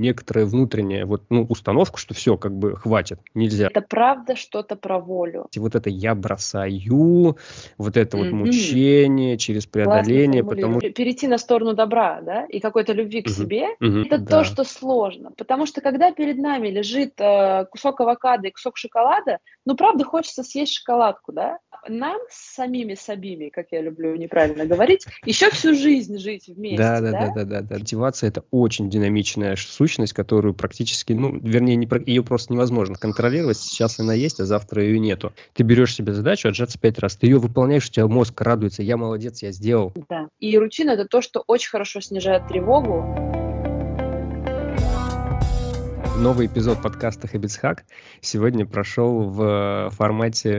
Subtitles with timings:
[0.00, 3.68] некоторая внутренняя вот, ну, установка, что все, как бы хватит, нельзя.
[3.68, 5.46] Это правда что-то про волю.
[5.52, 7.36] И вот это я бросаю,
[7.78, 8.20] вот это mm-hmm.
[8.20, 10.44] вот мучение через преодоление.
[10.44, 10.80] Потому...
[10.80, 13.30] Перейти на сторону добра, да, и какой-то любви к mm-hmm.
[13.30, 14.06] себе, mm-hmm.
[14.06, 14.38] это да.
[14.38, 15.32] то, что сложно.
[15.36, 20.42] Потому что когда перед нами лежит э, кусок авокадо и кусок шоколада, ну, правда, хочется
[20.42, 21.58] съесть шоколадку, да?
[21.88, 26.78] Нам с самими собими, как я люблю неправильно говорить, еще всю жизнь жить вместе.
[26.78, 27.78] Да, да, да, да, да, да.
[27.78, 33.58] Мотивация это очень динамичная сущность, которую практически, ну, вернее, не, ее просто невозможно контролировать.
[33.58, 35.32] Сейчас она есть, а завтра ее нету.
[35.54, 38.96] Ты берешь себе задачу отжаться пять раз, ты ее выполняешь, у тебя мозг радуется, я
[38.96, 39.92] молодец, я сделал.
[40.08, 40.28] Да.
[40.38, 43.39] И рутина это то, что очень хорошо снижает тревогу.
[46.20, 47.78] Новый эпизод подкаста Habits Hack
[48.20, 50.50] сегодня прошел в формате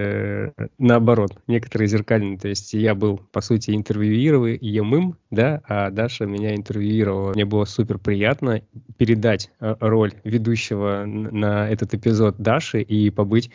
[0.57, 2.39] э, наоборот, некоторые зеркальные.
[2.39, 7.33] То есть я был, по сути, интервьюируемым, да, а Даша меня интервьюировала.
[7.33, 8.63] Мне было супер приятно
[8.97, 13.51] передать э, роль ведущего на этот эпизод Даши и побыть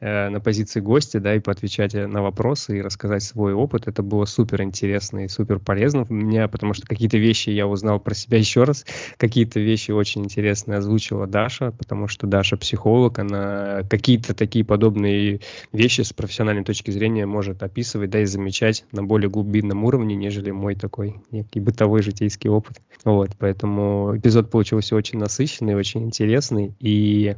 [0.00, 3.86] э, на позиции гостя, да, и поотвечать на вопросы и рассказать свой опыт.
[3.86, 8.00] Это было супер интересно и супер полезно для меня, потому что какие-то вещи я узнал
[8.00, 8.86] про себя еще раз,
[9.18, 15.40] какие-то вещи очень интересные озвучила Даша, Даша, потому что Даша психолог, она какие-то такие подобные
[15.72, 20.52] вещи с профессиональной точки зрения может описывать, да, и замечать на более глубинном уровне, нежели
[20.52, 22.80] мой такой некий бытовой житейский опыт.
[23.04, 27.34] Вот, поэтому эпизод получился очень насыщенный, очень интересный, и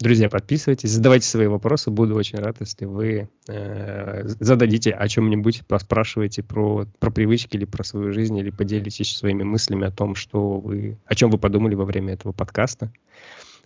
[0.00, 1.90] Друзья, подписывайтесь, задавайте свои вопросы.
[1.90, 7.84] Буду очень рад, если вы э, зададите о чем-нибудь, поспрашиваете про, про привычки или про
[7.84, 11.84] свою жизнь, или поделитесь своими мыслями о том, что вы, о чем вы подумали во
[11.84, 12.90] время этого подкаста.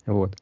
[0.05, 0.35] Вот.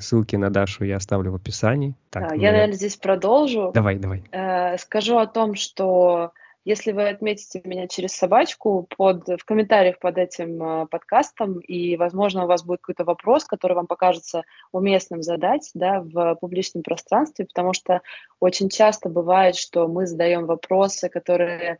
[0.00, 1.94] Ссылки на Дашу я оставлю в описании.
[2.08, 2.40] Так, да, мы...
[2.40, 3.72] Я, наверное, здесь продолжу.
[3.74, 4.24] Давай, давай.
[4.32, 6.32] Э, скажу о том, что
[6.66, 12.42] если вы отметите меня через собачку под, в комментариях под этим э, подкастом, и, возможно,
[12.42, 17.72] у вас будет какой-то вопрос, который вам покажется уместным задать да, в публичном пространстве, потому
[17.72, 18.02] что
[18.40, 21.78] очень часто бывает, что мы задаем вопросы, которые,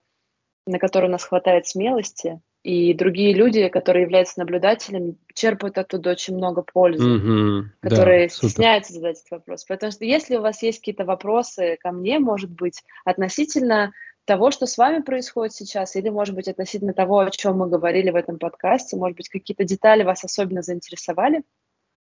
[0.69, 6.37] на которые у нас хватает смелости, и другие люди, которые являются наблюдателем, черпают оттуда очень
[6.37, 9.65] много пользы, mm-hmm, которые да, стесняются задать этот вопрос.
[9.65, 13.93] Потому что если у вас есть какие-то вопросы ко мне, может быть, относительно
[14.27, 18.11] того, что с вами происходит сейчас, или, может быть, относительно того, о чем мы говорили
[18.11, 21.43] в этом подкасте, может быть, какие-то детали вас особенно заинтересовали,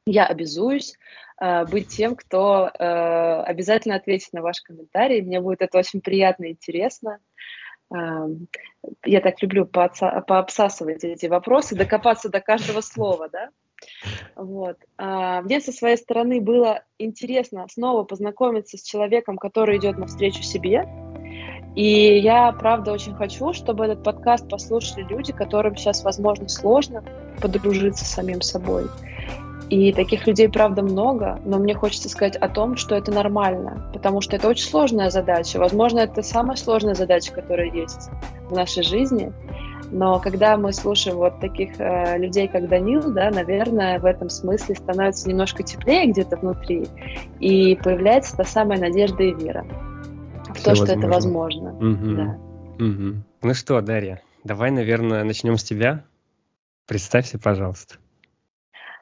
[0.08, 0.98] я обязуюсь
[1.42, 5.22] э, быть тем, кто э, обязательно ответит на ваш комментарий.
[5.22, 7.20] Мне будет это очень приятно и интересно.
[7.92, 8.28] Э,
[9.04, 13.50] я так люблю поотса- пообсасывать эти вопросы, докопаться до каждого слова, да?
[14.36, 14.78] Вот.
[14.98, 20.88] А, мне со своей стороны было интересно снова познакомиться с человеком, который идет навстречу себе,
[21.76, 27.04] и я, правда, очень хочу, чтобы этот подкаст послушали люди, которым сейчас, возможно, сложно
[27.42, 28.86] подружиться с самим собой.
[29.70, 34.22] И таких людей, правда, много, но мне хочется сказать о том, что это нормально, потому
[34.22, 35.58] что это очень сложная задача.
[35.58, 38.10] Возможно, это самая сложная задача, которая есть
[38.48, 39.34] в нашей жизни.
[39.92, 44.76] Но когда мы слушаем вот таких э, людей, как Данил, да, наверное, в этом смысле
[44.76, 46.88] становится немножко теплее где-то внутри,
[47.40, 49.66] и появляется та самая надежда и вера
[50.66, 51.74] то, что это возможно.
[51.74, 52.16] Угу.
[52.16, 52.40] Да.
[52.84, 53.24] Угу.
[53.44, 56.04] Ну что, Дарья, давай, наверное, начнем с тебя.
[56.88, 57.96] Представься, пожалуйста.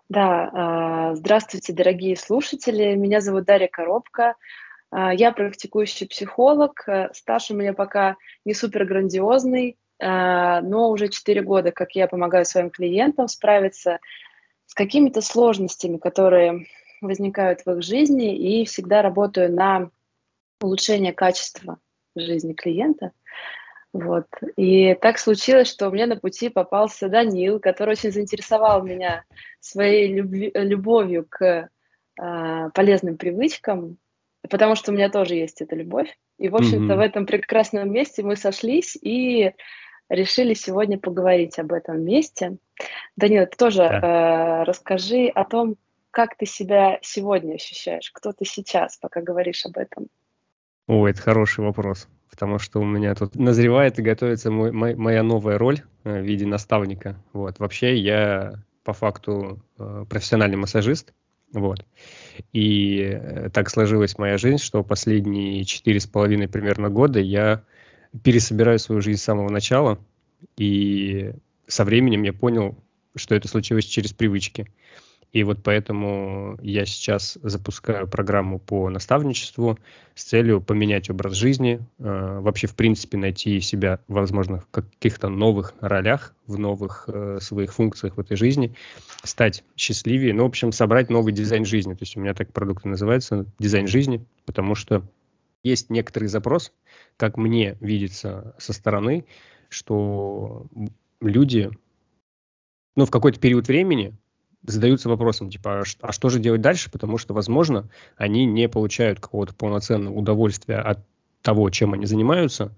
[0.10, 2.94] Да, а, здравствуйте, дорогие слушатели.
[2.96, 4.36] Меня зовут Дарья Коробка.
[4.92, 6.86] А, я практикующий психолог.
[7.14, 12.70] Стаж у меня пока не супер грандиозный, но уже 4 года, как я помогаю своим
[12.70, 14.00] клиентам справиться
[14.66, 16.66] с какими-то сложностями, которые
[17.00, 19.90] возникают в их жизни, и всегда работаю на
[20.64, 21.78] улучшение качества
[22.16, 23.12] жизни клиента.
[23.94, 24.26] Вот.
[24.58, 29.24] И так случилось, что мне на пути попался Данил, который очень заинтересовал меня
[29.60, 31.70] своей любви, любовью к
[32.20, 33.98] э, полезным привычкам,
[34.50, 36.18] потому что у меня тоже есть эта любовь.
[36.40, 36.98] И, в общем-то, mm-hmm.
[36.98, 39.54] в этом прекрасном месте мы сошлись и
[40.10, 42.58] решили сегодня поговорить об этом месте.
[43.16, 44.62] Данил, ты тоже да.
[44.62, 45.76] э, расскажи о том,
[46.10, 50.08] как ты себя сегодня ощущаешь, кто ты сейчас, пока говоришь об этом.
[50.88, 55.24] О, это хороший вопрос, потому что у меня тут назревает и готовится мой, мой, моя
[55.24, 57.16] новая роль э, в виде наставника.
[57.32, 57.60] Вот.
[57.60, 61.14] Вообще я по факту э, профессиональный массажист,
[61.54, 61.86] вот.
[62.52, 67.64] И э, так сложилась моя жизнь, что последние четыре с половиной примерно года я
[68.22, 70.00] пересобираю свою жизнь с самого начала,
[70.58, 71.32] и
[71.68, 72.78] со временем я понял,
[73.16, 74.68] что это случилось через привычки.
[75.34, 79.80] И вот поэтому я сейчас запускаю программу по наставничеству
[80.14, 85.74] с целью поменять образ жизни, э, вообще, в принципе, найти себя, возможно, в каких-то новых
[85.82, 88.76] ролях, в новых э, своих функциях в этой жизни,
[89.24, 91.94] стать счастливее, ну, в общем, собрать новый дизайн жизни.
[91.94, 95.04] То есть у меня так продукт называется «Дизайн жизни», потому что
[95.64, 96.72] есть некоторый запрос,
[97.18, 99.26] как мне видится со стороны,
[99.70, 100.68] что
[101.22, 101.72] люди,
[102.96, 104.16] ну, в какой-то период времени
[104.66, 109.20] задаются вопросом, типа, а, а что же делать дальше, потому что, возможно, они не получают
[109.20, 111.00] какого-то полноценного удовольствия от
[111.42, 112.74] того, чем они занимаются,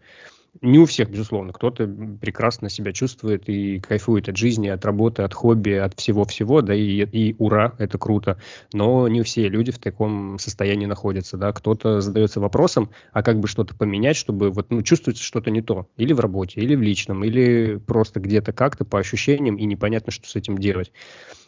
[0.61, 1.51] не у всех, безусловно.
[1.51, 1.87] Кто-то
[2.21, 7.05] прекрасно себя чувствует и кайфует от жизни, от работы, от хобби, от всего-всего, да, и,
[7.05, 8.39] и ура, это круто.
[8.71, 11.51] Но не все люди в таком состоянии находятся, да.
[11.51, 15.87] Кто-то задается вопросом, а как бы что-то поменять, чтобы вот, ну, чувствуется что-то не то.
[15.97, 20.29] Или в работе, или в личном, или просто где-то как-то по ощущениям, и непонятно, что
[20.29, 20.91] с этим делать.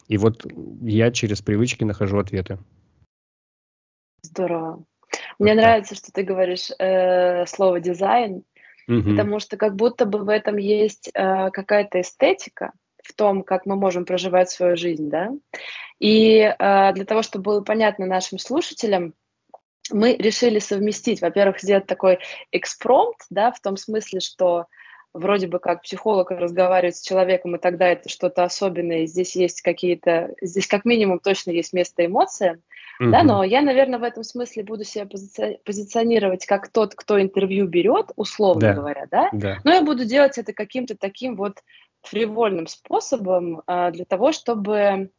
[0.08, 0.46] И вот
[0.82, 2.58] я через привычки нахожу ответы.
[4.22, 4.84] Здорово.
[5.38, 8.42] Мне вот нравится, что ты говоришь э, слово дизайн,
[8.88, 9.10] Угу.
[9.10, 12.72] Потому что как будто бы в этом есть э, какая-то эстетика
[13.02, 15.30] в том, как мы можем проживать свою жизнь, да.
[15.98, 19.12] И э, для того, чтобы было понятно нашим слушателям,
[19.90, 22.18] мы решили совместить, во-первых, сделать такой
[22.50, 24.66] экспромт, да, в том смысле, что
[25.12, 30.34] вроде бы как психолог разговаривает с человеком, и тогда это что-то особенное, здесь есть какие-то,
[30.40, 32.62] здесь как минимум точно есть место эмоциям,
[33.00, 37.20] mm Да, но я, наверное, в этом смысле буду себя пози- позиционировать как тот, кто
[37.20, 38.74] интервью берет, условно да.
[38.74, 39.28] говоря, да?
[39.32, 39.58] да.
[39.64, 41.62] Но я буду делать это каким-то таким вот
[42.02, 45.10] фривольным способом а, для того, чтобы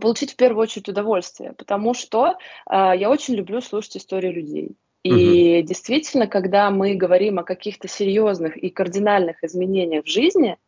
[0.00, 4.76] получить в первую очередь удовольствие, потому что а, я очень люблю слушать истории людей.
[5.02, 5.66] И угу.
[5.66, 10.58] действительно, когда мы говорим о каких-то серьезных и кардинальных изменениях в жизни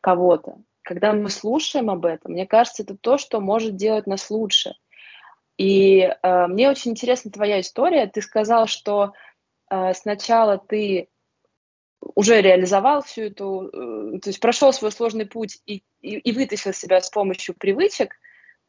[0.00, 4.74] кого-то, когда мы слушаем об этом, мне кажется, это то, что может делать нас лучше.
[5.58, 8.06] И э, мне очень интересна твоя история.
[8.06, 9.12] Ты сказал, что
[9.70, 11.08] э, сначала ты
[12.14, 16.72] уже реализовал всю эту, э, то есть прошел свой сложный путь и, и, и вытащил
[16.72, 18.14] себя с помощью привычек,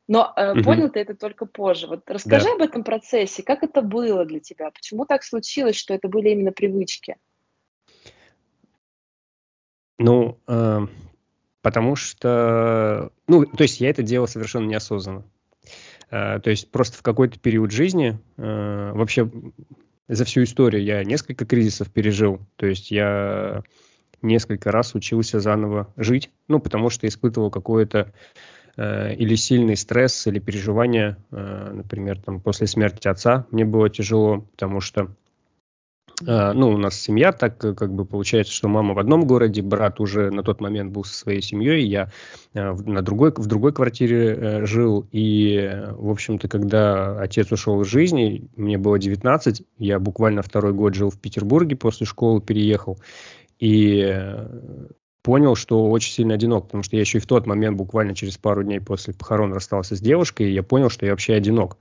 [0.10, 0.64] но э, угу.
[0.64, 1.86] понял ты это только позже.
[1.86, 2.54] Вот расскажи да.
[2.54, 6.52] об этом процессе, как это было для тебя, почему так случилось, что это были именно
[6.52, 7.16] привычки?
[10.00, 10.80] Ну, э,
[11.62, 15.26] потому что, ну, то есть я это делал совершенно неосознанно.
[16.10, 19.30] Э, то есть просто в какой-то период жизни, э, вообще
[20.08, 22.40] за всю историю я несколько кризисов пережил.
[22.56, 23.62] То есть я
[24.24, 28.12] несколько раз учился заново жить, ну, потому что испытывал какое-то
[28.80, 34.81] э, или сильный стресс, или переживание, например, там, после смерти отца мне было тяжело, потому
[34.81, 35.10] что
[36.28, 39.62] а, ну, у нас семья, так э, как бы получается, что мама в одном городе,
[39.62, 42.10] брат уже на тот момент был со своей семьей, я
[42.54, 47.88] э, на другой, в другой квартире э, жил, и, в общем-то, когда отец ушел из
[47.88, 53.00] жизни, мне было 19, я буквально второй год жил в Петербурге, после школы переехал,
[53.60, 54.26] и
[55.21, 58.38] понял, что очень сильно одинок, потому что я еще и в тот момент, буквально через
[58.38, 61.77] пару дней после похорон расстался с девушкой, и я понял, что я вообще одинок.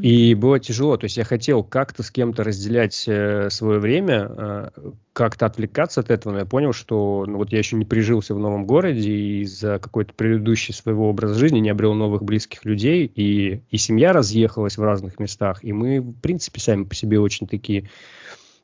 [0.00, 4.70] И было тяжело, то есть я хотел как-то с кем-то разделять э, свое время, э,
[5.14, 8.38] как-то отвлекаться от этого, но я понял, что ну, вот я еще не прижился в
[8.38, 13.62] новом городе и из-за какой-то предыдущей своего образа жизни не обрел новых близких людей, и,
[13.70, 17.88] и семья разъехалась в разных местах, и мы, в принципе, сами по себе очень такие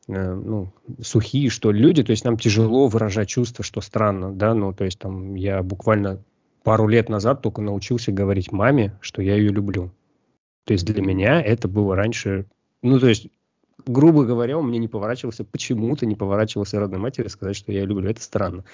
[0.09, 4.85] ну, сухие, что люди, то есть нам тяжело выражать чувства, что странно, да, ну, то
[4.85, 6.23] есть там я буквально
[6.65, 9.93] пару лет назад только научился говорить маме, что я ее люблю.
[10.65, 12.47] То есть для меня это было раньше,
[12.83, 13.29] ну, то есть,
[13.87, 18.09] грубо говоря, он мне не поворачивался, почему-то не поворачивался родной матери сказать, что я люблю.
[18.09, 18.65] Это странно.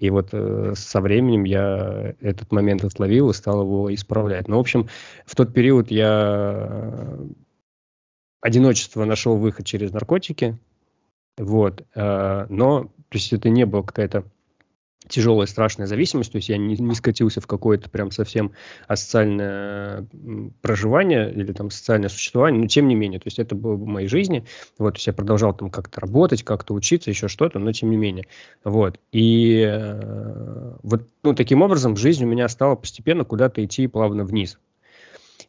[0.00, 4.48] И вот э, со временем я этот момент отловил и стал его исправлять.
[4.48, 4.88] Ну, в общем,
[5.24, 7.16] в тот период я
[8.40, 10.58] одиночество нашел выход через наркотики,
[11.36, 14.24] вот, э, но, то есть это не было какая-то
[15.08, 18.52] тяжелая, страшная зависимость, то есть я не, не скатился в какое-то прям совсем
[18.88, 20.06] асоциальное
[20.62, 24.08] проживание или там социальное существование, но тем не менее, то есть это было в моей
[24.08, 24.44] жизни,
[24.78, 27.96] вот, то есть я продолжал там как-то работать, как-то учиться, еще что-то, но тем не
[27.96, 28.26] менее,
[28.64, 34.24] вот, и э, вот, ну, таким образом жизнь у меня стала постепенно куда-то идти плавно
[34.24, 34.58] вниз,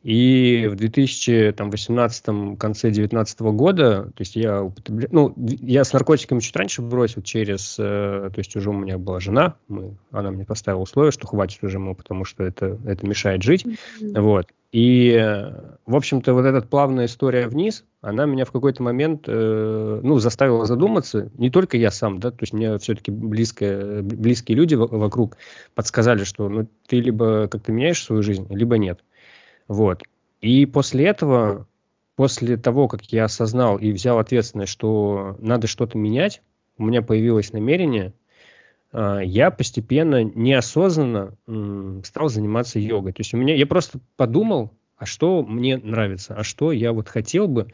[0.03, 2.25] и в 2018
[2.57, 7.75] конце 2019 года, то есть я употреблял, ну, я с наркотиками чуть раньше бросил через,
[7.79, 11.63] э, то есть уже у меня была жена, мы, она мне поставила условие, что хватит
[11.63, 14.21] уже ему, потому что это, это мешает жить, mm-hmm.
[14.21, 14.47] вот.
[14.73, 15.17] И,
[15.85, 20.65] в общем-то, вот эта плавная история вниз, она меня в какой-то момент, э, ну, заставила
[20.65, 21.31] задуматься.
[21.37, 25.37] Не только я сам, да, то есть мне все-таки близкие, близкие люди вокруг
[25.73, 28.99] подсказали, что ну, ты либо как-то меняешь свою жизнь, либо нет.
[29.67, 30.03] Вот.
[30.41, 31.67] И после этого,
[32.15, 36.41] после того, как я осознал и взял ответственность, что надо что-то менять,
[36.77, 38.13] у меня появилось намерение–
[38.91, 41.35] а, я постепенно, неосознанно
[42.03, 43.13] стал заниматься йогой.
[43.13, 47.07] То есть у меня, я просто подумал, а что мне нравится, а что я вот
[47.07, 47.67] хотел бы,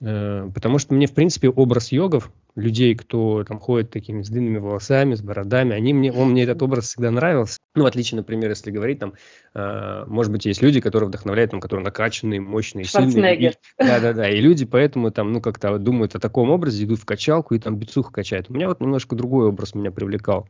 [0.00, 4.58] э, потому что мне, в принципе, образ йогов людей, кто там ходит такими с длинными
[4.58, 7.58] волосами, с бородами, они мне, он мне этот образ всегда нравился.
[7.74, 9.14] Ну, отличие, например, если говорить, там,
[9.54, 13.54] может быть, есть люди, которые вдохновляют, там, которые накачанные, мощные, сильные.
[13.78, 17.58] Да-да-да, и люди поэтому там, ну, как-то думают о таком образе, идут в качалку и
[17.58, 18.50] там бицуху качают.
[18.50, 20.48] У меня вот немножко другой образ меня привлекал.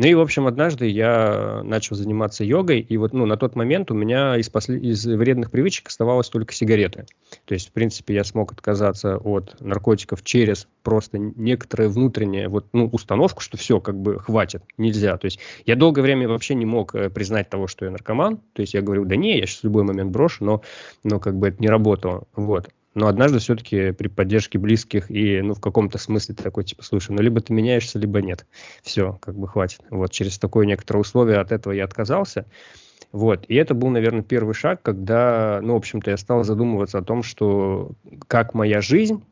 [0.00, 3.90] Ну и, в общем, однажды я начал заниматься йогой, и вот ну, на тот момент
[3.90, 4.78] у меня из, после...
[4.78, 7.04] из вредных привычек оставалось только сигареты.
[7.44, 12.86] То есть, в принципе, я смог отказаться от наркотиков через просто некоторое внутреннее вот, ну,
[12.86, 15.18] установку, что все, как бы, хватит, нельзя.
[15.18, 18.39] То есть я долгое время вообще не мог э, признать того, что я наркоман.
[18.52, 20.62] То есть я говорил, да не, я сейчас в любой момент брошу, но,
[21.04, 22.24] но как бы это не работало.
[22.34, 22.68] Вот.
[22.94, 27.22] Но однажды все-таки при поддержке близких и, ну, в каком-то смысле такой, типа, слушай, ну,
[27.22, 28.46] либо ты меняешься, либо нет.
[28.82, 29.80] Все, как бы хватит.
[29.90, 32.46] Вот, через такое некоторое условие от этого я отказался.
[33.12, 37.02] Вот, и это был, наверное, первый шаг, когда, ну, в общем-то, я стал задумываться о
[37.02, 37.92] том, что
[38.28, 39.22] как моя жизнь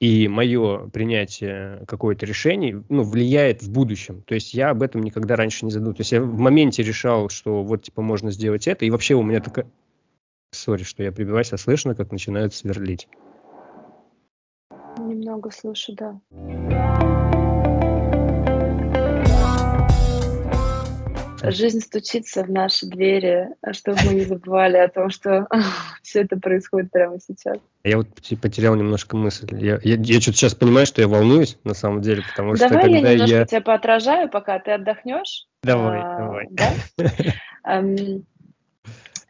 [0.00, 4.22] и мое принятие какое-то решение ну, влияет в будущем.
[4.22, 5.96] То есть я об этом никогда раньше не задумывался.
[5.96, 9.22] То есть я в моменте решал, что вот, типа, можно сделать это, и вообще у
[9.22, 9.66] меня такая,
[10.52, 13.08] Сори, что я прибиваюсь, а слышно, как начинают сверлить.
[14.98, 17.23] Немного слышу, да.
[21.50, 25.46] Жизнь стучится в наши двери, чтобы мы не забывали о том, что
[26.02, 27.58] все это происходит прямо сейчас.
[27.82, 28.08] Я вот
[28.40, 29.48] потерял немножко мысль.
[29.52, 32.80] Я, я, я что-то сейчас понимаю, что я волнуюсь на самом деле, потому давай что
[32.80, 33.46] когда я немножко я...
[33.46, 35.46] тебя поотражаю, пока ты отдохнешь.
[35.62, 36.48] Давай, а, давай.
[36.50, 36.72] Да?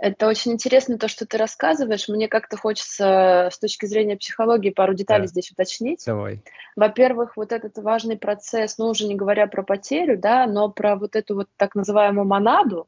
[0.04, 2.08] Это очень интересно то, что ты рассказываешь.
[2.08, 5.28] Мне как-то хочется с точки зрения психологии пару деталей да.
[5.28, 6.02] здесь уточнить.
[6.04, 6.42] Давай.
[6.76, 11.16] Во-первых, вот этот важный процесс, ну уже не говоря про потерю, да, но про вот
[11.16, 12.86] эту вот так называемую монаду,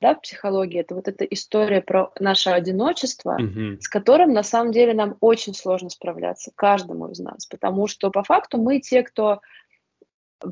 [0.00, 3.80] да, в психологии, это вот эта история про наше одиночество, угу.
[3.80, 8.24] с которым на самом деле нам очень сложно справляться, каждому из нас, потому что по
[8.24, 9.42] факту мы те, кто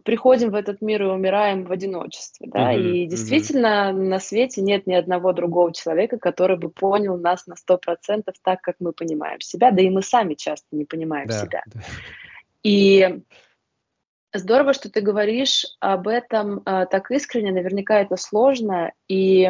[0.05, 4.09] приходим в этот мир и умираем в одиночестве, да, mm-hmm, и действительно mm-hmm.
[4.09, 8.61] на свете нет ни одного другого человека, который бы понял нас на сто процентов так,
[8.61, 11.62] как мы понимаем себя, да и мы сами часто не понимаем да, себя.
[11.66, 11.81] Да.
[12.62, 13.21] И
[14.35, 19.49] здорово, что ты говоришь об этом э, так искренне, наверняка это сложно, и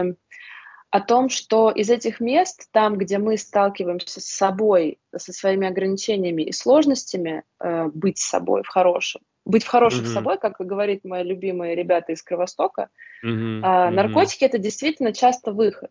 [0.90, 6.42] о том, что из этих мест, там, где мы сталкиваемся с собой, со своими ограничениями
[6.42, 10.12] и сложностями, э, быть собой в хорошем, быть в хорошем mm-hmm.
[10.12, 12.90] собой, как говорит мои любимые ребята из Кровостока,
[13.24, 13.60] mm-hmm.
[13.62, 14.48] а, наркотики mm-hmm.
[14.48, 15.90] это действительно часто выход.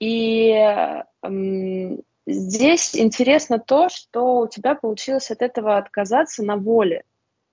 [0.00, 0.50] И
[1.22, 7.04] эм, здесь интересно то, что у тебя получилось от этого отказаться на воле,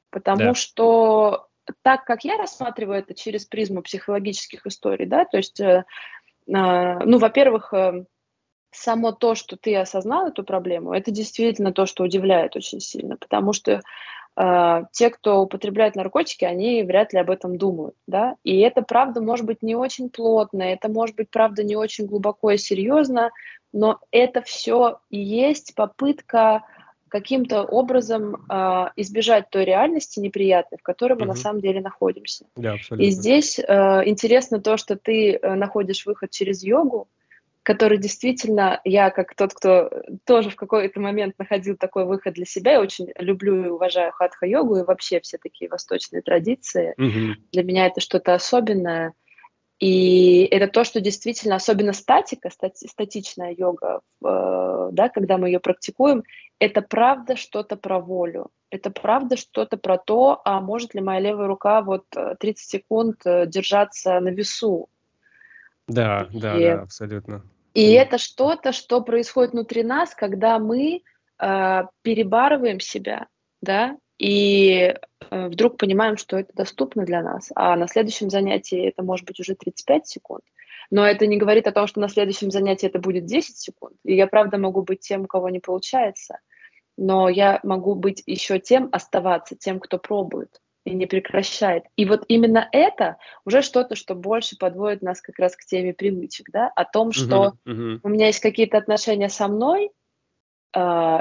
[0.09, 0.53] потому да.
[0.55, 1.47] что
[1.83, 5.85] так как я рассматриваю это через призму психологических историй, да, то есть, э,
[6.47, 8.05] э, ну, во-первых, э,
[8.71, 13.53] само то, что ты осознал эту проблему, это действительно то, что удивляет очень сильно, потому
[13.53, 13.81] что
[14.35, 19.45] те, кто употребляет наркотики, они вряд ли об этом думают, да, и это, правда, может
[19.45, 23.31] быть не очень плотно, это может быть, правда, не очень глубоко и серьезно,
[23.73, 26.63] но это все и есть попытка
[27.09, 31.29] каким-то образом э, избежать той реальности неприятной, в которой мы угу.
[31.29, 32.45] на самом деле находимся.
[32.55, 33.05] Да, абсолютно.
[33.05, 33.63] И здесь э,
[34.05, 37.07] интересно то, что ты э, находишь выход через йогу,
[37.63, 39.91] который действительно, я как тот, кто
[40.25, 44.77] тоже в какой-то момент находил такой выход для себя, я очень люблю и уважаю хатха-йогу
[44.77, 46.95] и вообще все такие восточные традиции.
[46.97, 47.33] Mm-hmm.
[47.51, 49.13] Для меня это что-то особенное.
[49.79, 55.61] И это то, что действительно, особенно статика, стати, статичная йога, э, да, когда мы ее
[55.61, 56.23] практикуем,
[56.59, 58.49] это правда что-то про волю.
[58.71, 63.21] Это правда что-то про то, а может ли моя левая рука вот 30 э, секунд
[63.25, 64.89] э, держаться на весу.
[65.89, 67.43] Да, и, да, да, абсолютно.
[67.73, 71.01] И это что-то, что происходит внутри нас, когда мы
[71.39, 73.27] э, перебарываем себя,
[73.61, 74.95] да, и
[75.31, 77.51] э, вдруг понимаем, что это доступно для нас.
[77.55, 80.43] А на следующем занятии это может быть уже 35 секунд.
[80.91, 83.95] Но это не говорит о том, что на следующем занятии это будет 10 секунд.
[84.03, 86.39] И я, правда, могу быть тем, у кого не получается.
[86.97, 90.59] Но я могу быть еще тем, оставаться тем, кто пробует.
[90.89, 91.83] И не прекращает.
[91.95, 96.47] И вот именно это уже что-то, что больше подводит нас как раз к теме привычек,
[96.51, 97.99] да, о том, что uh-huh, uh-huh.
[98.03, 99.91] у меня есть какие-то отношения со мной,
[100.75, 101.17] э,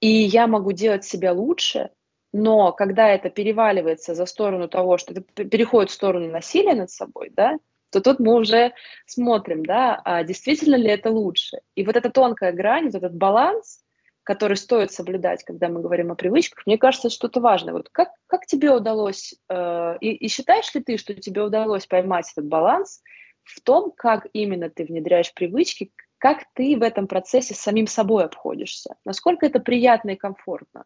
[0.00, 1.90] и я могу делать себя лучше,
[2.32, 7.30] но когда это переваливается за сторону того, что это переходит в сторону насилия над собой,
[7.34, 7.58] да,
[7.90, 8.72] то тут мы уже
[9.06, 11.60] смотрим, да, а действительно ли это лучше.
[11.76, 13.80] И вот эта тонкая грань, вот этот баланс,
[14.26, 17.72] который стоит соблюдать, когда мы говорим о привычках, мне кажется, что-то важное.
[17.72, 22.32] Вот как, как тебе удалось, э, и, и считаешь ли ты, что тебе удалось поймать
[22.32, 23.02] этот баланс
[23.44, 28.24] в том, как именно ты внедряешь привычки, как ты в этом процессе с самим собой
[28.24, 28.96] обходишься?
[29.04, 30.82] Насколько это приятно и комфортно?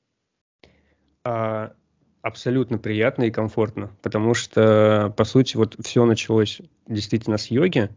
[1.24, 1.72] А,
[2.20, 7.88] абсолютно приятно и комфортно, потому что, по сути, вот все началось действительно с йоги,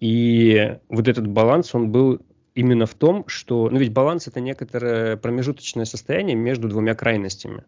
[0.00, 2.20] и вот этот баланс, он был
[2.58, 7.62] именно в том, что, ну ведь баланс это некоторое промежуточное состояние между двумя крайностями.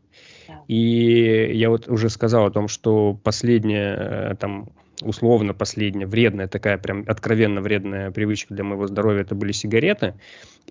[0.49, 0.65] Да.
[0.67, 4.71] И я вот уже сказал о том, что последняя, э, там,
[5.01, 10.15] условно последняя, вредная, такая прям откровенно вредная привычка для моего здоровья, это были сигареты.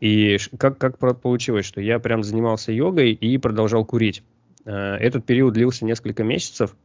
[0.02, 4.22] И как, как получилось, что я прям занимался йогой и продолжал курить.
[4.66, 6.76] Э, этот период длился несколько месяцев.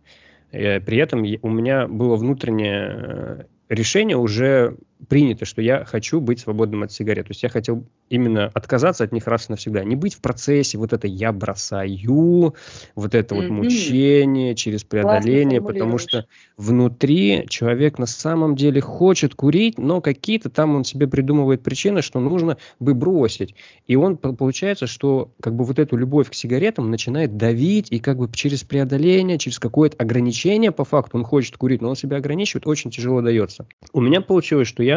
[0.52, 4.76] Э, при этом у меня было внутреннее решение уже
[5.08, 7.26] принято, что я хочу быть свободным от сигарет.
[7.26, 9.84] То есть я хотел именно отказаться от них раз и навсегда.
[9.84, 12.54] Не быть в процессе вот это «я бросаю»,
[12.94, 13.40] вот это mm-hmm.
[13.40, 20.50] вот мучение через преодоление, потому что внутри человек на самом деле хочет курить, но какие-то
[20.50, 23.54] там он себе придумывает причины, что нужно бы бросить.
[23.86, 28.18] И он, получается, что как бы вот эту любовь к сигаретам начинает давить, и как
[28.18, 32.66] бы через преодоление, через какое-то ограничение, по факту, он хочет курить, но он себя ограничивает,
[32.66, 33.66] очень тяжело дается.
[33.92, 34.93] У меня получилось, что я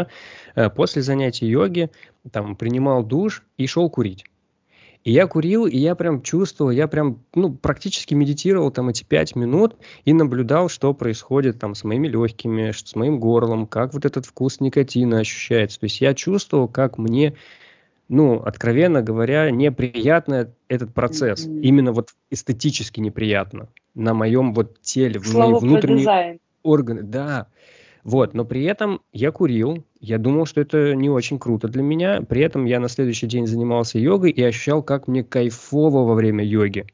[0.55, 1.89] э, после занятий йоги
[2.31, 4.25] там принимал душ и шел курить.
[5.07, 9.37] И я курил, и я прям чувствовал, я прям, ну, практически медитировал там эти пять
[9.37, 14.25] минут и наблюдал, что происходит там с моими легкими, с моим горлом, как вот этот
[14.25, 15.79] вкус никотина ощущается.
[15.79, 17.35] То есть я чувствовал, как мне,
[18.09, 21.47] ну, откровенно говоря, неприятно этот процесс.
[21.47, 21.61] Mm-hmm.
[21.61, 27.03] Именно вот эстетически неприятно на моем вот теле, в мои внутренние органы.
[27.03, 27.47] Да,
[28.07, 32.21] вот, но при этом я курил, я думал, что это не очень круто для меня.
[32.21, 36.41] При этом я на следующий день занимался йогой и ощущал, как мне кайфово во время
[36.45, 36.85] йоги.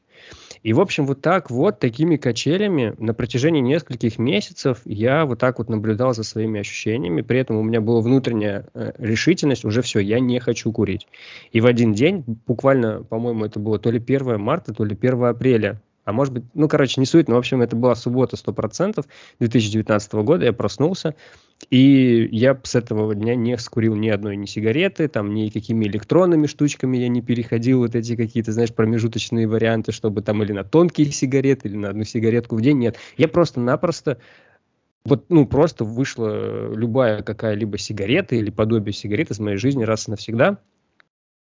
[0.64, 5.58] И, в общем, вот так вот, такими качелями на протяжении нескольких месяцев я вот так
[5.58, 7.22] вот наблюдал за своими ощущениями.
[7.22, 11.06] При этом у меня была внутренняя э, решительность, уже все, я не хочу курить.
[11.52, 15.22] И в один день, буквально, по-моему, это было то ли 1 марта, то ли 1
[15.26, 19.04] апреля а может быть, ну, короче, не суть, но, в общем, это была суббота 100%
[19.38, 21.14] 2019 года, я проснулся,
[21.70, 26.46] и я с этого дня не скурил ни одной ни сигареты, там, ни какими электронными
[26.46, 31.10] штучками я не переходил, вот эти какие-то, знаешь, промежуточные варианты, чтобы там или на тонкие
[31.10, 32.96] сигареты, или на одну сигаретку в день, нет.
[33.16, 34.18] Я просто-напросто
[35.04, 40.10] вот, ну, просто вышла любая какая-либо сигарета или подобие сигареты из моей жизни раз и
[40.10, 40.58] навсегда,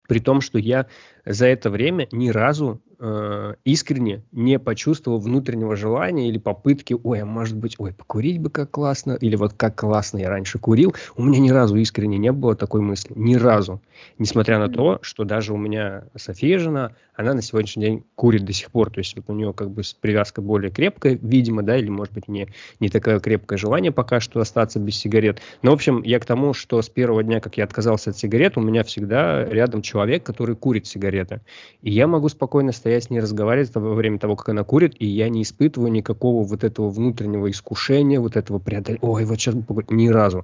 [0.08, 0.88] при том, что я
[1.26, 7.26] за это время ни разу э, искренне не почувствовал внутреннего желания или попытки, ой, а
[7.26, 11.24] может быть, ой, покурить бы как классно, или вот как классно я раньше курил, у
[11.24, 13.82] меня ни разу искренне не было такой мысли, ни разу.
[14.18, 18.54] Несмотря на то, что даже у меня София жена, она на сегодняшний день курит до
[18.54, 21.90] сих пор, то есть вот у нее как бы привязка более крепкая, видимо, да, или
[21.90, 22.48] может быть не,
[22.80, 25.42] не такое крепкое желание пока что остаться без сигарет.
[25.62, 28.58] Но, в общем, я к тому, что с первого дня, как я отказался от сигарет,
[28.58, 31.42] у меня всегда рядом человек, который курит сигареты.
[31.82, 35.06] И я могу спокойно стоять с ней разговаривать во время того, как она курит, и
[35.06, 39.56] я не испытываю никакого вот этого внутреннего искушения, вот этого преодоления, ой, вот сейчас
[39.90, 40.44] ни разу.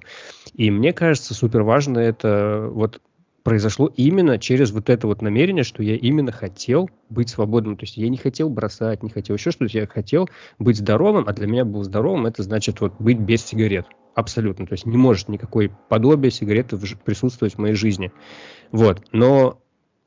[0.54, 3.00] И мне кажется, супер важно это вот
[3.48, 7.76] произошло именно через вот это вот намерение, что я именно хотел быть свободным.
[7.76, 11.32] То есть я не хотел бросать, не хотел еще что-то, я хотел быть здоровым, а
[11.32, 13.86] для меня был здоровым, это значит вот быть без сигарет.
[14.14, 14.66] Абсолютно.
[14.66, 18.12] То есть не может никакой подобие сигареты присутствовать в моей жизни.
[18.70, 19.02] Вот.
[19.12, 19.60] Но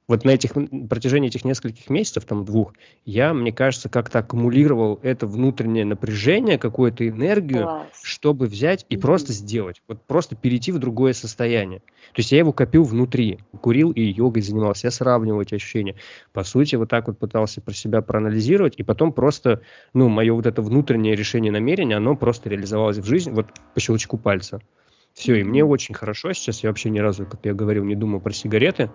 [0.07, 0.53] вот на этих
[0.89, 2.73] протяжении этих нескольких месяцев, там двух,
[3.05, 7.87] я, мне кажется, как-то аккумулировал это внутреннее напряжение, какую-то энергию, Класс.
[8.03, 8.99] чтобы взять и mm-hmm.
[8.99, 11.79] просто сделать, вот просто перейти в другое состояние.
[11.79, 15.95] То есть я его копил внутри, курил и йогой занимался, я сравнивал эти ощущения.
[16.33, 19.61] По сути, вот так вот пытался про себя проанализировать, и потом просто,
[19.93, 24.17] ну, мое вот это внутреннее решение намерения, оно просто реализовалось в жизнь вот по щелчку
[24.17, 24.61] пальца.
[25.13, 28.19] Все, и мне очень хорошо сейчас, я вообще ни разу, как я говорил, не думал
[28.21, 28.89] про сигареты,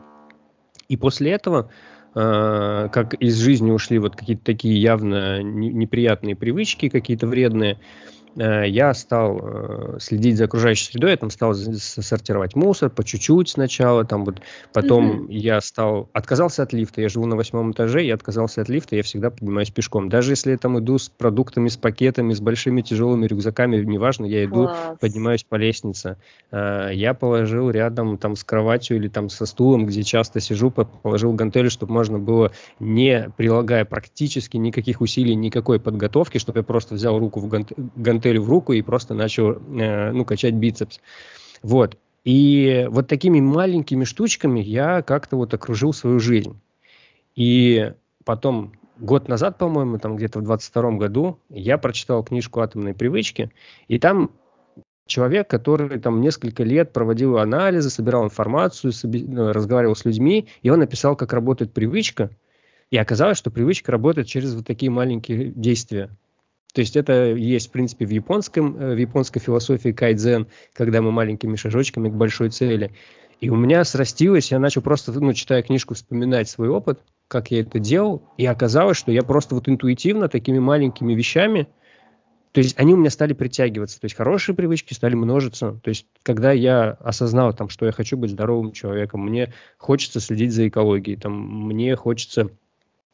[0.88, 1.70] и после этого,
[2.14, 7.76] э, как из жизни ушли вот какие-то такие явно неприятные привычки, какие-то вредные, э,
[8.36, 14.04] я стал э, следить за окружающей средой, я там стал сортировать мусор по чуть-чуть сначала,
[14.04, 15.32] там вот потом mm-hmm.
[15.32, 19.02] я стал, отказался от лифта, я живу на восьмом этаже, я отказался от лифта, я
[19.02, 20.08] всегда поднимаюсь пешком.
[20.08, 24.44] Даже если я там иду с продуктами, с пакетами, с большими тяжелыми рюкзаками, неважно, я
[24.44, 24.98] иду, Класс.
[25.00, 26.18] поднимаюсь по лестнице.
[26.50, 31.32] Э, я положил рядом там с кроватью или там со стулом, где часто сижу, положил
[31.32, 37.18] гантели, чтобы можно было, не прилагая практически никаких усилий, никакой подготовки, чтобы я просто взял
[37.18, 37.72] руку в гант,
[38.26, 41.00] гантель в руку и просто начал, э, ну, качать бицепс.
[41.62, 41.96] Вот.
[42.24, 46.58] И вот такими маленькими штучками я как-то вот окружил свою жизнь.
[47.36, 47.92] И
[48.24, 53.50] потом, год назад, по-моему, там где-то в 22 году, я прочитал книжку «Атомные привычки»,
[53.88, 54.30] и там
[55.06, 60.80] человек, который там несколько лет проводил анализы, собирал информацию, ну, разговаривал с людьми, и он
[60.80, 62.30] написал, как работает привычка,
[62.90, 66.10] и оказалось, что привычка работает через вот такие маленькие действия.
[66.76, 71.10] То есть это есть, в принципе, в, японском, э, в японской философии кайдзен, когда мы
[71.10, 72.92] маленькими шажочками к большой цели.
[73.40, 77.60] И у меня срастилось, я начал просто, ну, читая книжку, вспоминать свой опыт, как я
[77.60, 81.66] это делал, и оказалось, что я просто вот интуитивно такими маленькими вещами,
[82.52, 85.80] то есть они у меня стали притягиваться, то есть хорошие привычки стали множиться.
[85.82, 90.52] То есть когда я осознал, там, что я хочу быть здоровым человеком, мне хочется следить
[90.52, 92.50] за экологией, там, мне хочется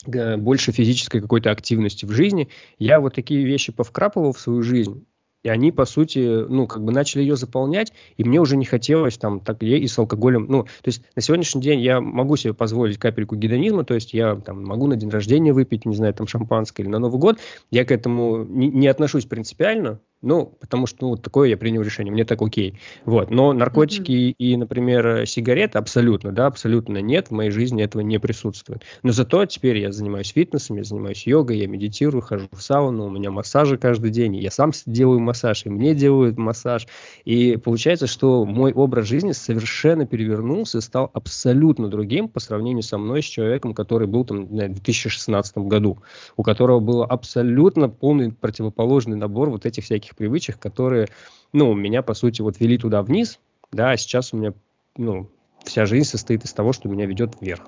[0.06, 5.06] больше физической какой-то активности в жизни, я вот такие вещи повкрапывал в свою жизнь,
[5.42, 9.18] и они, по сути, ну, как бы начали ее заполнять, и мне уже не хотелось
[9.18, 10.46] там так и с алкоголем.
[10.48, 14.36] Ну, то есть на сегодняшний день я могу себе позволить капельку гедонизма, то есть я
[14.36, 17.38] там могу на день рождения выпить, не знаю, там шампанское или на Новый год.
[17.70, 21.82] Я к этому не, не отношусь принципиально, ну, потому что ну, вот такое я принял
[21.82, 22.78] решение, мне так окей.
[23.04, 23.30] Вот.
[23.30, 24.34] Но наркотики mm-hmm.
[24.38, 28.82] и, например, сигареты абсолютно, да, абсолютно нет, в моей жизни этого не присутствует.
[29.02, 33.10] Но зато теперь я занимаюсь фитнесом, я занимаюсь йогой, я медитирую, хожу в сауну, у
[33.10, 36.86] меня массажи каждый день, я сам делаю массаж, и мне делают массаж.
[37.24, 42.96] И получается, что мой образ жизни совершенно перевернулся и стал абсолютно другим по сравнению со
[42.96, 45.98] мной, с человеком, который был там в 2016 году,
[46.36, 51.08] у которого был абсолютно полный противоположный набор вот этих всяких всяких привычек, которые,
[51.52, 53.38] ну, меня, по сути, вот вели туда вниз,
[53.72, 54.52] да, а сейчас у меня,
[54.96, 55.28] ну,
[55.64, 57.62] вся жизнь состоит из того, что меня ведет вверх.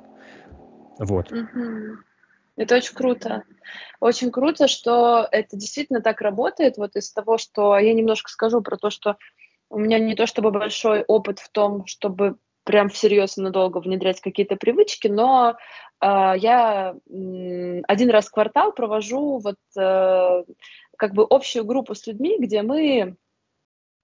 [0.98, 1.32] Вот.
[2.56, 3.42] Это очень круто.
[4.00, 6.76] Очень круто, что это действительно так работает.
[6.76, 9.16] Вот из того, что я немножко скажу про то, что
[9.70, 14.20] у меня не то чтобы большой опыт в том, чтобы прям всерьез и надолго внедрять
[14.20, 15.56] какие-то привычки, но
[16.00, 20.44] э, я э, один раз в квартал провожу вот э,
[20.96, 23.16] как бы общую группу с людьми, где мы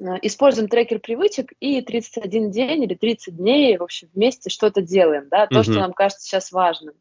[0.00, 5.28] э, используем трекер привычек и 31 день или 30 дней, в общем, вместе что-то делаем,
[5.30, 5.62] да, то, mm-hmm.
[5.62, 6.94] что нам кажется сейчас важным.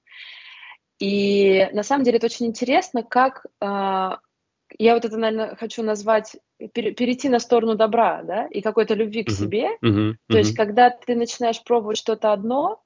[1.00, 3.66] И на самом деле это очень интересно, как э,
[4.78, 6.38] я вот это, наверное, хочу назвать
[6.74, 9.32] перейти на сторону добра, да, и какой-то любви к uh-huh.
[9.32, 9.68] себе.
[9.82, 10.12] Uh-huh.
[10.12, 10.16] Uh-huh.
[10.28, 12.84] То есть, когда ты начинаешь пробовать что-то одно,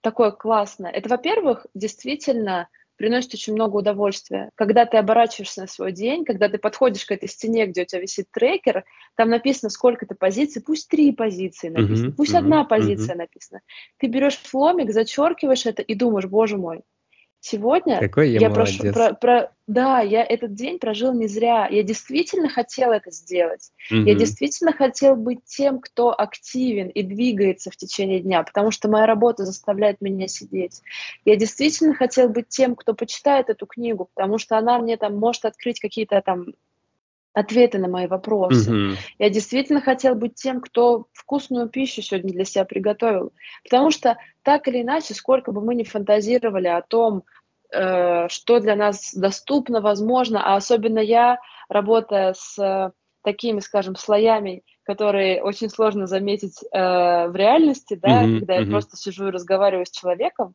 [0.00, 4.50] такое классное, это, во-первых, действительно приносит очень много удовольствия.
[4.54, 8.00] Когда ты оборачиваешься на свой день, когда ты подходишь к этой стене, где у тебя
[8.00, 8.84] висит трекер,
[9.16, 13.18] там написано сколько-то позиций, пусть три позиции написано, uh-huh, пусть uh-huh, одна позиция uh-huh.
[13.18, 13.60] написана.
[13.98, 16.82] Ты берешь фломик, зачеркиваешь это и думаешь, боже мой,
[17.48, 21.68] Сегодня Какой я, я прошу, про, про, да, я этот день прожил не зря.
[21.68, 23.70] Я действительно хотел это сделать.
[23.88, 24.00] Угу.
[24.00, 29.06] Я действительно хотел быть тем, кто активен и двигается в течение дня, потому что моя
[29.06, 30.82] работа заставляет меня сидеть.
[31.24, 35.44] Я действительно хотел быть тем, кто почитает эту книгу, потому что она мне там может
[35.44, 36.46] открыть какие-то там
[37.36, 38.70] ответы на мои вопросы.
[38.70, 38.96] Mm-hmm.
[39.18, 43.34] Я действительно хотел быть тем, кто вкусную пищу сегодня для себя приготовил.
[43.62, 47.24] Потому что так или иначе, сколько бы мы ни фантазировали о том,
[47.70, 55.42] что для нас доступно, возможно, а особенно я, работая с э, такими, скажем, слоями, которые
[55.42, 56.68] очень сложно заметить э,
[57.28, 58.38] в реальности, да, mm-hmm.
[58.38, 58.70] когда я mm-hmm.
[58.70, 60.54] просто сижу и разговариваю с человеком,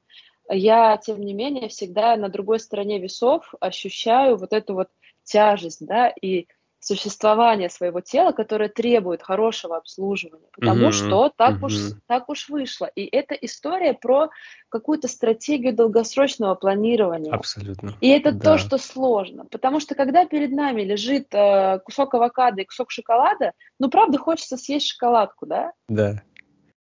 [0.50, 4.88] я, тем не менее, всегда на другой стороне весов ощущаю вот эту вот
[5.24, 6.47] тяжесть, да, и
[6.82, 10.91] существования своего тела, которое требует хорошего обслуживания, потому mm-hmm.
[10.91, 11.65] что так, mm-hmm.
[11.65, 11.74] уж,
[12.08, 12.86] так уж вышло.
[12.88, 14.30] И это история про
[14.70, 17.32] какую-то стратегию долгосрочного планирования.
[17.32, 17.94] Абсолютно.
[18.02, 18.39] И это да.
[18.39, 19.46] то, что сложно.
[19.46, 24.58] Потому что когда перед нами лежит э, кусок авокадо и кусок шоколада, ну, правда, хочется
[24.58, 25.74] съесть шоколадку, да?
[25.88, 26.24] Да.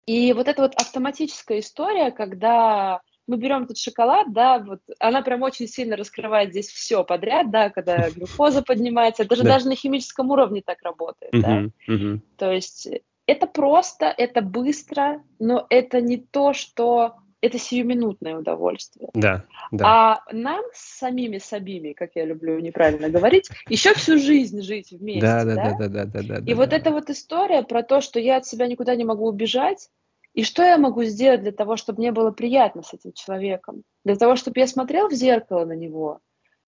[0.05, 5.41] И вот эта вот автоматическая история, когда мы берем этот шоколад, да, вот она прям
[5.41, 9.53] очень сильно раскрывает здесь все подряд, да, когда глюкоза поднимается, это же да.
[9.53, 11.93] даже на химическом уровне так работает, uh-huh, да.
[11.93, 12.19] Uh-huh.
[12.38, 12.88] То есть
[13.27, 19.09] это просто, это быстро, но это не то, что это сиюминутное удовольствие.
[19.13, 19.85] Да, да.
[19.85, 25.21] А нам с самими собими, как я люблю неправильно говорить, еще всю жизнь жить вместе.
[25.21, 26.38] Да, да, да, да, да, да, да.
[26.38, 26.77] И да, вот да.
[26.77, 29.89] эта вот история про то, что я от себя никуда не могу убежать,
[30.36, 33.84] и что я могу сделать для того, чтобы мне было приятно с этим человеком?
[34.04, 36.19] Для того, чтобы я смотрел в зеркало на него,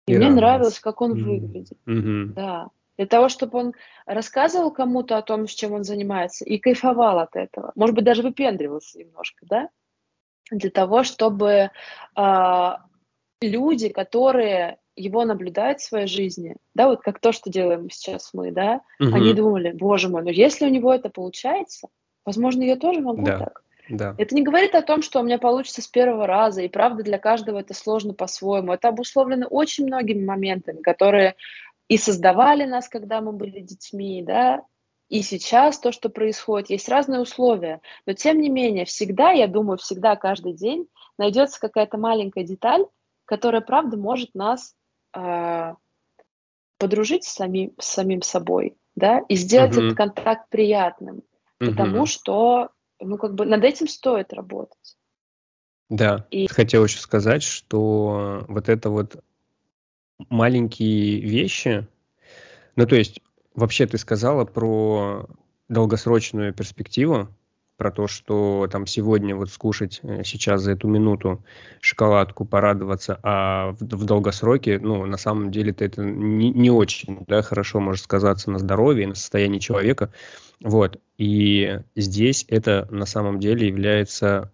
[0.07, 0.41] и, и мне радость.
[0.41, 1.25] нравилось, как он mm-hmm.
[1.25, 1.79] выглядит.
[1.85, 2.25] Mm-hmm.
[2.35, 2.69] Да.
[2.97, 3.73] Для того, чтобы он
[4.07, 7.73] рассказывал кому-то о том, с чем он занимается, и кайфовал от этого.
[7.75, 9.69] Может быть, даже выпендривался немножко, да?
[10.53, 11.71] Для того, чтобы
[12.17, 12.71] э,
[13.43, 18.53] люди, которые его наблюдают в своей жизни, да, вот как то, что делаем сейчас мы,
[18.53, 19.15] да, угу.
[19.15, 21.89] они думали, боже мой, ну если у него это получается,
[22.27, 23.39] возможно, я тоже могу да.
[23.39, 23.63] так.
[23.89, 24.15] Да.
[24.19, 27.19] Это не говорит о том, что у меня получится с первого раза, и правда для
[27.19, 28.73] каждого это сложно по-своему.
[28.73, 31.37] Это обусловлено очень многими моментами, которые
[31.89, 34.65] и создавали нас, когда мы были детьми, да,
[35.09, 39.79] и сейчас то, что происходит, есть разные условия, но тем не менее, всегда, я думаю,
[39.79, 42.87] всегда, каждый день найдется какая-то маленькая деталь,
[43.25, 44.75] которая, правда, может нас
[45.15, 45.75] э,
[46.79, 49.87] подружить с самим, с самим собой, да, и сделать uh-huh.
[49.87, 51.23] этот контакт приятным,
[51.59, 54.97] потому что, ну, как бы над этим стоит работать.
[55.89, 56.47] Да, и...
[56.49, 59.23] хотел еще сказать, что вот это вот
[60.29, 61.87] маленькие вещи.
[62.75, 63.21] Ну, то есть,
[63.55, 65.27] вообще ты сказала про
[65.69, 67.29] долгосрочную перспективу,
[67.77, 71.45] про то, что там сегодня вот скушать э, сейчас за эту минуту
[71.81, 77.43] шоколадку, порадоваться, а в, в долгосроке, ну, на самом деле-то это не, не очень, да,
[77.43, 80.13] хорошо может сказаться на здоровье, на состоянии человека,
[80.63, 84.53] вот, и здесь это на самом деле является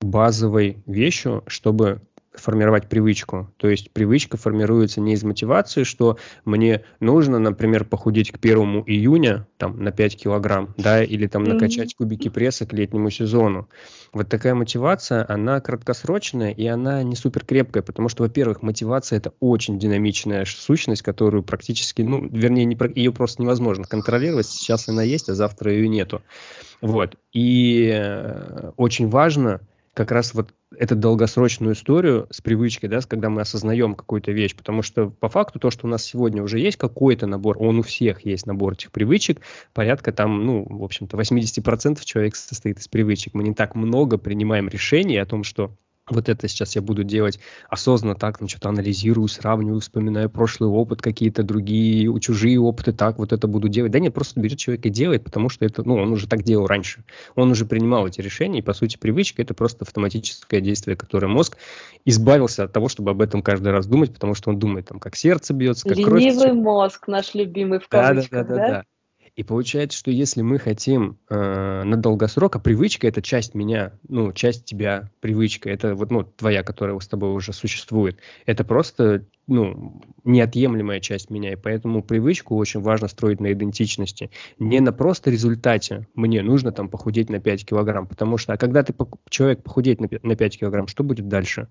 [0.00, 2.00] базовой вещью, чтобы
[2.40, 3.52] формировать привычку.
[3.56, 9.46] То есть привычка формируется не из мотивации, что мне нужно, например, похудеть к первому июня
[9.58, 13.68] там, на 5 килограмм, да, или там накачать кубики пресса к летнему сезону.
[14.12, 19.32] Вот такая мотивация, она краткосрочная и она не супер крепкая, потому что, во-первых, мотивация это
[19.38, 24.46] очень динамичная сущность, которую практически, ну, вернее, не, ее просто невозможно контролировать.
[24.46, 26.22] Сейчас она есть, а завтра ее нету.
[26.80, 27.16] Вот.
[27.32, 29.60] И э, очень важно
[29.94, 34.82] как раз вот эту долгосрочную историю с привычкой, да, когда мы осознаем какую-то вещь, потому
[34.82, 38.24] что по факту то, что у нас сегодня уже есть какой-то набор, он у всех
[38.24, 39.40] есть набор этих привычек,
[39.72, 43.34] порядка там, ну, в общем-то, 80% человек состоит из привычек.
[43.34, 45.76] Мы не так много принимаем решений о том, что
[46.10, 51.02] вот это сейчас я буду делать осознанно так, там что-то анализирую, сравниваю, вспоминаю прошлый опыт,
[51.02, 53.92] какие-то другие, чужие опыты, так вот это буду делать.
[53.92, 56.66] Да нет, просто берет человек и делает, потому что это, ну, он уже так делал
[56.66, 57.04] раньше.
[57.34, 61.56] Он уже принимал эти решения, и, по сути, привычка– это просто автоматическое действие, которое мозг
[62.04, 65.16] избавился от того, чтобы об этом каждый раз думать, потому что он думает, там, как
[65.16, 66.52] сердце бьется, как Ленивый кровь.
[66.54, 68.44] мозг наш любимый в кавычках, да?
[68.44, 68.68] Да, да, да.
[68.68, 68.84] да.
[69.40, 74.34] И получается, что если мы хотим э, на долгосрок, а привычка это часть меня, ну,
[74.34, 80.02] часть тебя, привычка, это вот, ну, твоя, которая с тобой уже существует, это просто, ну,
[80.24, 86.06] неотъемлемая часть меня, и поэтому привычку очень важно строить на идентичности, не на просто результате,
[86.14, 88.94] мне нужно там похудеть на 5 килограмм, потому что, а когда ты,
[89.30, 91.68] человек похудеет на 5, на 5 килограмм, что будет дальше?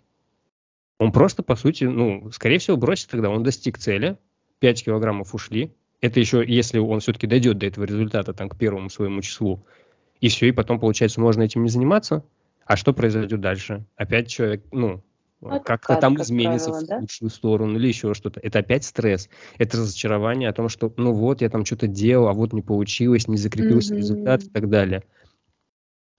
[0.98, 4.18] Он просто, по сути, ну, скорее всего, бросит тогда, он достиг цели,
[4.58, 8.90] 5 килограммов ушли, это еще, если он все-таки дойдет до этого результата, там, к первому
[8.90, 9.66] своему числу.
[10.22, 12.24] И все, и потом, получается, можно этим не заниматься.
[12.66, 13.86] А что произойдет дальше?
[13.96, 15.02] Опять человек, ну,
[15.42, 17.36] ну как-то там как изменится правило, в лучшую да?
[17.36, 18.40] сторону или еще что-то.
[18.42, 19.30] Это опять стресс.
[19.58, 23.28] Это разочарование о том, что, ну вот, я там что-то делал, а вот не получилось,
[23.28, 23.98] не закрепился mm-hmm.
[23.98, 25.04] результат и так далее.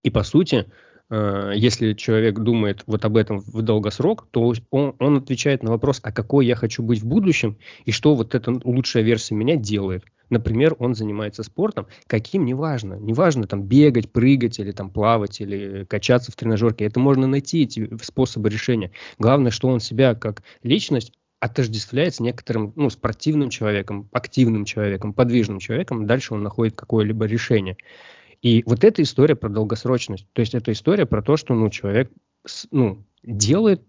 [0.03, 0.67] И по сути,
[1.11, 6.13] если человек думает вот об этом в долгосрок, то он, он отвечает на вопрос, а
[6.13, 10.05] какой я хочу быть в будущем, и что вот эта лучшая версия меня делает.
[10.31, 12.95] Например, он занимается спортом, каким, неважно.
[12.95, 16.85] Неважно там бегать, прыгать или там плавать, или качаться в тренажерке.
[16.85, 18.93] Это можно найти, эти способы решения.
[19.19, 26.07] Главное, что он себя как личность отождествляется некоторым ну, спортивным человеком, активным человеком, подвижным человеком.
[26.07, 27.77] Дальше он находит какое-либо решение.
[28.43, 30.27] И вот эта история про долгосрочность.
[30.33, 32.11] То есть это история про то, что ну, человек
[32.71, 33.83] ну, делает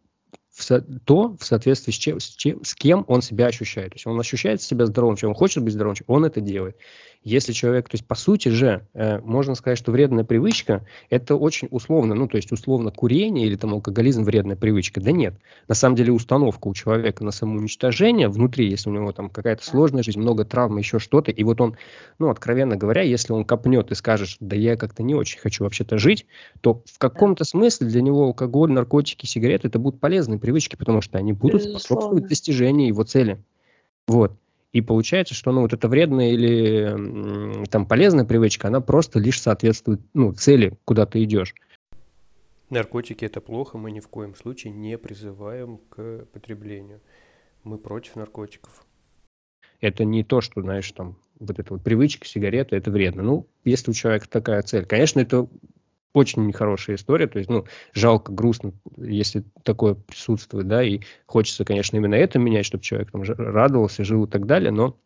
[0.53, 3.91] в, то, в соответствии с, чем, с, чем, с кем он себя ощущает.
[3.91, 6.77] То есть он ощущает себя здоровым, чем он хочет быть здоровым, он это делает.
[7.23, 11.67] Если человек, то есть по сути же, э, можно сказать, что вредная привычка– это очень
[11.69, 15.01] условно, ну то есть условно курение или там алкоголизм– вредная привычка.
[15.01, 15.35] Да нет.
[15.67, 20.01] На самом деле установка у человека на самоуничтожение внутри, если у него там какая-то сложная
[20.01, 21.77] жизнь, много травм, еще что-то, и вот он,
[22.17, 25.99] ну откровенно говоря, если он копнет и скажет, да я как-то не очень хочу вообще-то
[25.99, 26.25] жить,
[26.61, 31.17] то в каком-то смысле для него алкоголь, наркотики, сигареты– это будут полезные привычки, потому что
[31.17, 33.41] они будут способствовать достижению его цели.
[34.07, 34.33] Вот.
[34.73, 40.01] И получается, что ну, вот эта вредная или там полезная привычка, она просто лишь соответствует
[40.13, 41.53] ну, цели, куда ты идешь.
[42.69, 47.01] Наркотики это плохо, мы ни в коем случае не призываем к потреблению.
[47.63, 48.85] Мы против наркотиков.
[49.81, 53.23] Это не то, что, знаешь, там, вот эта вот привычка, сигарета, это вредно.
[53.23, 54.85] Ну, если у человека такая цель.
[54.85, 55.49] Конечно, это
[56.13, 61.97] очень нехорошая история, то есть, ну, жалко, грустно, если такое присутствует, да, и хочется, конечно,
[61.97, 64.97] именно это менять, чтобы человек там радовался, жил и так далее, но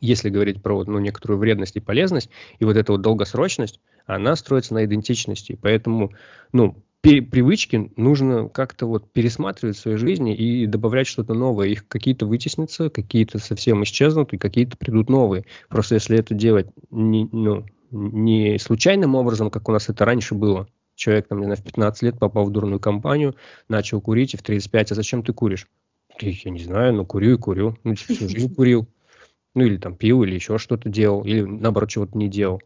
[0.00, 4.74] если говорить про ну, некоторую вредность и полезность, и вот эта вот долгосрочность, она строится
[4.74, 5.58] на идентичности.
[5.60, 6.12] Поэтому,
[6.52, 11.68] ну, привычки нужно как-то вот пересматривать в своей жизни и добавлять что-то новое.
[11.68, 15.44] Их какие-то вытеснятся, какие-то совсем исчезнут, и какие-то придут новые.
[15.68, 20.68] Просто если это делать не, ну, не случайным образом, как у нас это раньше было,
[20.94, 23.34] человек, там, не знаю, в 15 лет попал в дурную компанию,
[23.68, 25.66] начал курить, и в 35, а зачем ты куришь?
[26.20, 27.76] Я не знаю, ну курю и курю.
[27.84, 28.88] Ну, всю жизнь курил.
[29.54, 32.60] Ну, или там пил, или еще что-то делал, или наоборот чего-то не делал.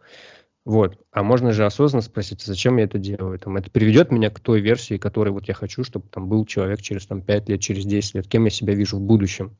[0.64, 0.96] Вот.
[1.10, 3.38] А можно же осознанно спросить, зачем я это делаю?
[3.38, 6.80] Там, это приведет меня к той версии, которой вот я хочу, чтобы там был человек
[6.80, 9.56] через там, 5 лет, через 10 лет, кем я себя вижу в будущем.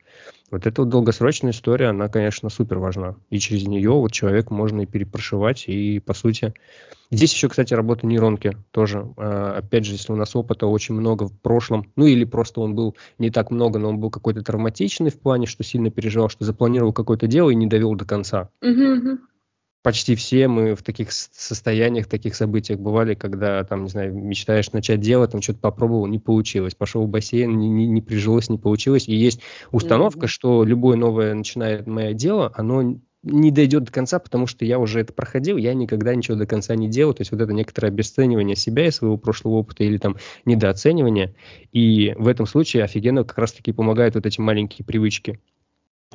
[0.53, 3.17] Вот эта вот долгосрочная история, она, конечно, супер важна.
[3.31, 6.55] И через нее вот человек можно и перепрошивать, и, по сути...
[7.11, 9.07] Здесь еще, кстати, работа нейронки тоже.
[9.19, 12.75] А, опять же, если у нас опыта очень много в прошлом, ну или просто он
[12.75, 16.47] был не так много, но он был какой-то травматичный в плане, что сильно переживал, что
[16.47, 18.49] запланировал какое-то дело и не довел до конца.
[18.65, 19.19] Uh-huh,
[19.83, 24.73] почти все мы в таких состояниях, в таких событиях бывали, когда, там, не знаю, мечтаешь
[24.73, 28.59] начать делать, там что-то попробовал, не получилось, пошел в бассейн, не, не, не прижилось, не
[28.59, 29.09] получилось.
[29.09, 29.40] И есть
[29.71, 30.29] установка, mm-hmm.
[30.29, 35.01] что любое новое начинает мое дело, оно не дойдет до конца, потому что я уже
[35.01, 37.14] это проходил, я никогда ничего до конца не делал.
[37.14, 41.35] То есть вот это некоторое обесценивание себя и своего прошлого опыта или там недооценивание.
[41.73, 45.40] И в этом случае офигенно как раз-таки помогают вот эти маленькие привычки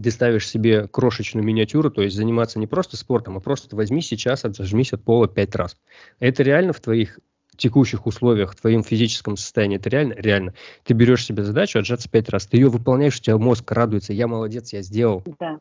[0.01, 4.45] ты ставишь себе крошечную миниатюру, то есть заниматься не просто спортом, а просто возьми сейчас,
[4.45, 5.77] отжмись от пола пять раз.
[6.19, 7.19] Это реально в твоих
[7.55, 10.13] текущих условиях, в твоем физическом состоянии, это реально?
[10.13, 10.53] Реально.
[10.83, 14.27] Ты берешь себе задачу отжаться пять раз, ты ее выполняешь, у тебя мозг радуется, я
[14.27, 15.23] молодец, я сделал.
[15.39, 15.59] Да.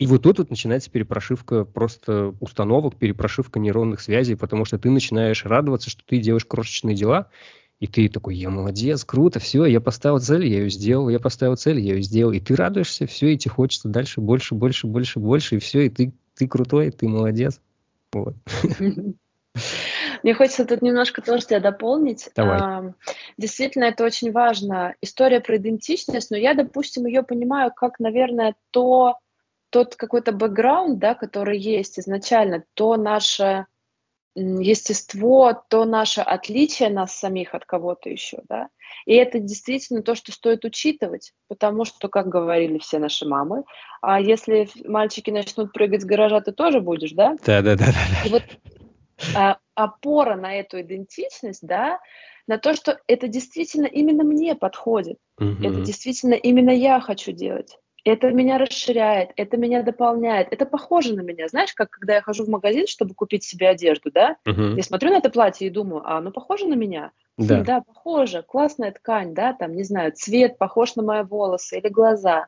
[0.00, 5.44] И вот тут вот начинается перепрошивка просто установок, перепрошивка нейронных связей, потому что ты начинаешь
[5.44, 7.30] радоваться, что ты делаешь крошечные дела,
[7.84, 11.56] и ты такой, я молодец, круто, все, я поставил цель, я ее сделал, я поставил
[11.56, 12.32] цель, я ее сделал.
[12.32, 15.90] И ты радуешься, все, и тебе хочется дальше больше, больше, больше, больше, и все, и
[15.90, 17.60] ты, ты крутой, ты молодец.
[18.10, 18.36] Вот.
[20.22, 22.30] Мне хочется тут немножко тоже тебя дополнить.
[22.34, 22.94] Давай.
[23.36, 24.94] Действительно, это очень важно.
[25.02, 29.18] История про идентичность, но я, допустим, ее понимаю как, наверное, то,
[29.68, 33.66] тот какой-то бэкграунд, да, который есть изначально, то наше
[34.34, 38.68] естество, то наше отличие нас самих от кого-то еще, да.
[39.06, 43.64] И это действительно то, что стоит учитывать, потому что, как говорили все наши мамы,
[44.02, 47.36] а если мальчики начнут прыгать с гаража, ты тоже будешь, да?
[47.44, 47.92] Да, да, да.
[48.24, 48.42] И вот
[49.36, 52.00] а, опора на эту идентичность, да,
[52.46, 55.62] на то, что это действительно именно мне подходит, угу.
[55.62, 57.78] это действительно именно я хочу делать.
[58.04, 61.48] Это меня расширяет, это меня дополняет, это похоже на меня.
[61.48, 64.36] Знаешь, как когда я хожу в магазин, чтобы купить себе одежду, да?
[64.46, 64.76] Uh-huh.
[64.76, 67.12] Я смотрю на это платье и думаю, а оно похоже на меня?
[67.38, 67.62] Да.
[67.62, 72.46] да, похоже, классная ткань, да, там, не знаю, цвет похож на мои волосы или глаза.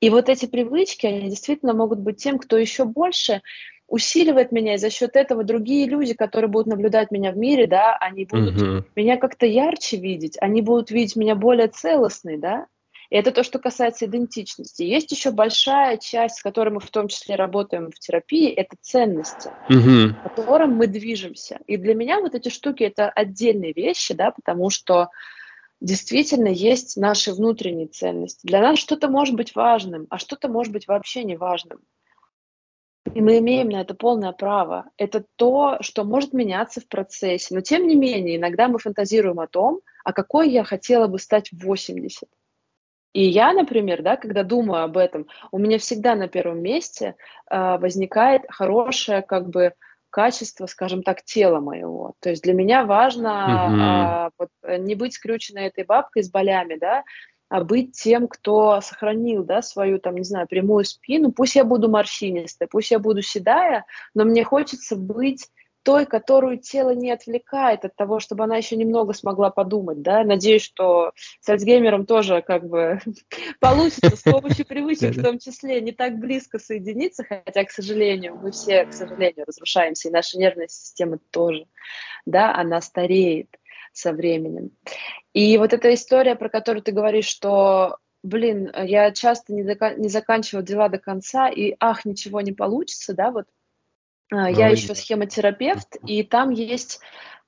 [0.00, 3.42] И вот эти привычки, они действительно могут быть тем, кто еще больше
[3.86, 7.96] усиливает меня, и за счет этого другие люди, которые будут наблюдать меня в мире, да,
[7.98, 8.84] они будут uh-huh.
[8.96, 12.66] меня как-то ярче видеть, они будут видеть меня более целостной, да,
[13.18, 14.84] это то, что касается идентичности.
[14.84, 19.50] Есть еще большая часть, с которой мы в том числе работаем в терапии, это ценности,
[19.68, 20.14] угу.
[20.14, 21.58] к которым мы движемся.
[21.66, 25.08] И для меня вот эти штуки это отдельные вещи, да, потому что
[25.80, 28.46] действительно есть наши внутренние ценности.
[28.46, 31.80] Для нас что-то может быть важным, а что-то может быть вообще не важным.
[33.14, 34.90] И мы имеем на это полное право.
[34.96, 37.54] Это то, что может меняться в процессе.
[37.54, 41.50] Но тем не менее, иногда мы фантазируем о том, а какой я хотела бы стать
[41.50, 42.28] в 80.
[43.12, 47.16] И я, например, да, когда думаю об этом, у меня всегда на первом месте
[47.50, 49.74] э, возникает хорошее, как бы,
[50.10, 52.14] качество, скажем так, тела моего.
[52.20, 54.28] То есть для меня важно mm-hmm.
[54.28, 57.04] э, вот, не быть скрюченной этой бабкой с болями, да,
[57.48, 61.32] а быть тем, кто сохранил, да, свою, там, не знаю, прямую спину.
[61.32, 65.48] Пусть я буду морщинистой, пусть я буду седая, но мне хочется быть
[65.82, 70.24] той, которую тело не отвлекает от того, чтобы она еще немного смогла подумать, да.
[70.24, 73.00] Надеюсь, что с Альцгеймером тоже как бы
[73.60, 78.50] получится с помощью привычек в том числе не так близко соединиться, хотя, к сожалению, мы
[78.50, 81.66] все, к сожалению, разрушаемся, и наша нервная система тоже,
[82.26, 83.48] да, она стареет
[83.92, 84.70] со временем.
[85.32, 90.08] И вот эта история, про которую ты говоришь, что блин, я часто не, дока- не
[90.08, 93.46] заканчиваю дела до конца, и ах, ничего не получится, да, вот
[94.30, 97.00] а, я еще схемотерапевт, и там есть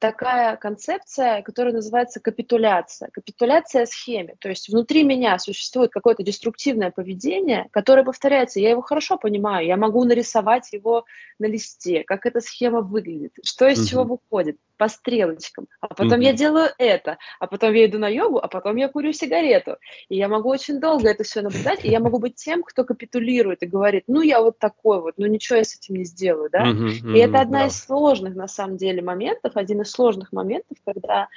[0.03, 3.09] такая концепция, которая называется капитуляция.
[3.13, 4.35] Капитуляция схеме.
[4.41, 8.59] То есть внутри меня существует какое-то деструктивное поведение, которое повторяется.
[8.59, 9.65] Я его хорошо понимаю.
[9.65, 11.05] Я могу нарисовать его
[11.39, 13.87] на листе, как эта схема выглядит, что из угу.
[13.87, 16.25] чего выходит по стрелочкам, а потом mm-hmm.
[16.25, 19.77] я делаю это, а потом я иду на йогу, а потом я курю сигарету.
[20.09, 23.63] И я могу очень долго это все наблюдать, и я могу быть тем, кто капитулирует
[23.63, 26.67] и говорит, ну я вот такой вот, ну ничего я с этим не сделаю, да.
[26.67, 27.69] Mm-hmm, и это одна mm-hmm.
[27.69, 31.29] из сложных, на самом деле, моментов, один из сложных моментов, когда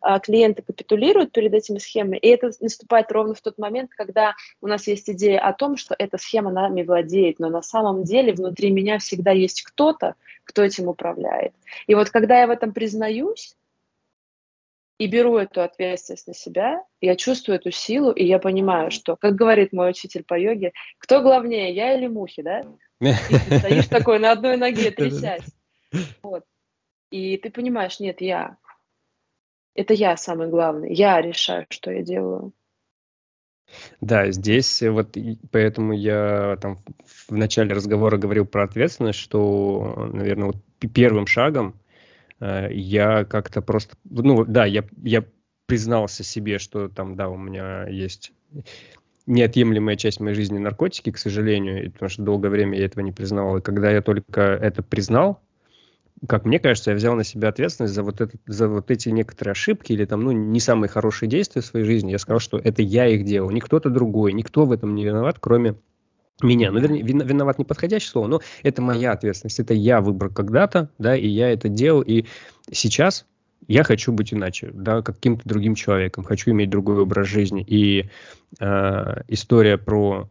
[0.00, 4.66] а, клиенты капитулируют перед этими схемами, и это наступает ровно в тот момент, когда у
[4.66, 8.70] нас есть идея о том, что эта схема нами владеет, но на самом деле внутри
[8.70, 11.52] меня всегда есть кто-то, кто этим управляет.
[11.86, 13.56] И вот когда я в этом признаюсь
[14.98, 19.34] и беру эту ответственность на себя, я чувствую эту силу, и я понимаю, что, как
[19.34, 22.62] говорит мой учитель по йоге, кто главнее, я или мухи, да?
[23.00, 25.44] И ты стоишь такой на одной ноге, трясясь.
[26.22, 26.44] Вот.
[27.14, 28.56] И ты понимаешь, нет, я.
[29.76, 30.92] Это я самый главный.
[30.92, 32.52] Я решаю, что я делаю.
[34.00, 35.16] Да, здесь вот
[35.52, 36.80] поэтому я там
[37.28, 40.56] в начале разговора говорил про ответственность, что, наверное, вот
[40.92, 41.78] первым шагом
[42.40, 45.24] э, я как-то просто, ну да, я, я
[45.66, 48.32] признался себе, что там, да, у меня есть
[49.26, 53.58] неотъемлемая часть моей жизни наркотики, к сожалению, потому что долгое время я этого не признавал.
[53.58, 55.40] И когда я только это признал,
[56.28, 59.52] как мне кажется, я взял на себя ответственность за вот, это, за вот эти некоторые
[59.52, 62.12] ошибки или там, ну, не самые хорошие действия в своей жизни.
[62.12, 65.36] Я сказал, что это я их делал, не кто-то другой, никто в этом не виноват,
[65.40, 65.76] кроме
[66.42, 66.70] меня.
[66.70, 69.60] Ну, вернее, виноват не подходящее слово, но это моя ответственность.
[69.60, 72.02] Это я выбрал когда-то, да, и я это делал.
[72.02, 72.24] И
[72.70, 73.26] сейчас
[73.66, 77.64] я хочу быть иначе, да, каким-то другим человеком, хочу иметь другой образ жизни.
[77.66, 78.10] И
[78.60, 80.28] э, история про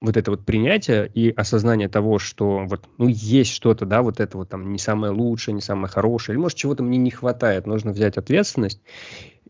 [0.00, 4.38] вот это вот принятие и осознание того, что вот, ну, есть что-то, да, вот это
[4.38, 7.92] вот там не самое лучшее, не самое хорошее, или, может, чего-то мне не хватает, нужно
[7.92, 8.80] взять ответственность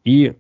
[0.05, 0.37] и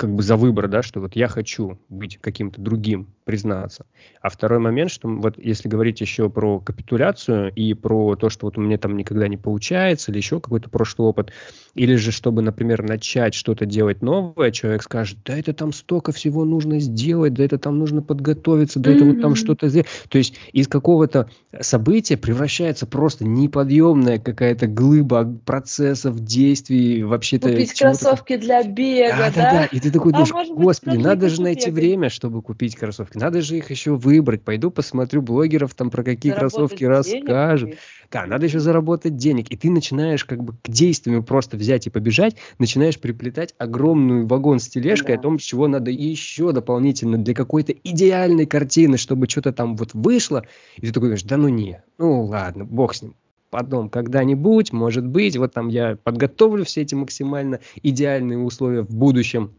[0.00, 3.84] как бы за выбор, да, что вот я хочу быть каким-то другим, признаться.
[4.22, 8.56] А второй момент, что вот если говорить еще про капитуляцию и про то, что вот
[8.56, 11.32] у меня там никогда не получается, или еще какой-то прошлый опыт,
[11.74, 16.44] или же чтобы, например, начать что-то делать новое, человек скажет, да это там столько всего
[16.44, 18.96] нужно сделать, да это там нужно подготовиться, да mm-hmm.
[18.96, 19.88] это вот там что-то сделать.
[20.08, 27.50] То есть из какого-то события превращается просто неподъемная какая-то глыба процессов, действий, вообще-то...
[27.50, 29.40] Купить кроссовки для бега, да?
[29.40, 33.16] Да, да, и ты такой а думаешь, господи, надо же найти время, чтобы купить кроссовки,
[33.16, 37.74] надо же их еще выбрать, пойду посмотрю блогеров там про какие Заработать кроссовки расскажут.
[38.10, 39.50] Да, надо еще заработать денег.
[39.50, 44.58] И ты начинаешь как бы к действию просто взять и побежать, начинаешь приплетать огромный вагон
[44.58, 45.20] с тележкой да.
[45.20, 50.44] о том, чего надо еще дополнительно для какой-то идеальной картины, чтобы что-то там вот вышло.
[50.76, 53.14] И ты такой говоришь, да ну не, ну ладно, бог с ним
[53.50, 59.54] потом когда-нибудь, может быть, вот там я подготовлю все эти максимально идеальные условия в будущем,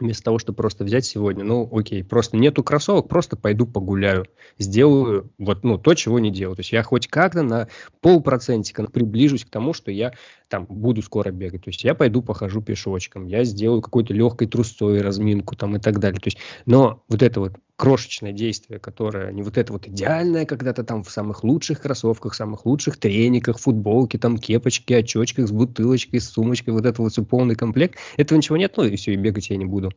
[0.00, 4.26] вместо того, чтобы просто взять сегодня, ну, окей, просто нету кроссовок, просто пойду погуляю,
[4.58, 6.56] сделаю вот, ну, то, чего не делаю.
[6.56, 7.68] То есть я хоть как-то на
[8.00, 10.12] полпроцентика приближусь к тому, что я
[10.48, 11.64] там буду скоро бегать.
[11.64, 15.98] То есть я пойду похожу пешочком, я сделаю какой-то легкой трусцой разминку там и так
[15.98, 16.20] далее.
[16.20, 20.84] То есть, но вот это вот крошечное действие, которое не вот это вот идеальное когда-то
[20.84, 26.28] там в самых лучших кроссовках, самых лучших трениках, футболке, там кепочке, очочках с бутылочкой, с
[26.28, 27.98] сумочкой, вот это вот все полный комплект.
[28.18, 29.92] Этого ничего нет, ну и все, и бегать я не буду.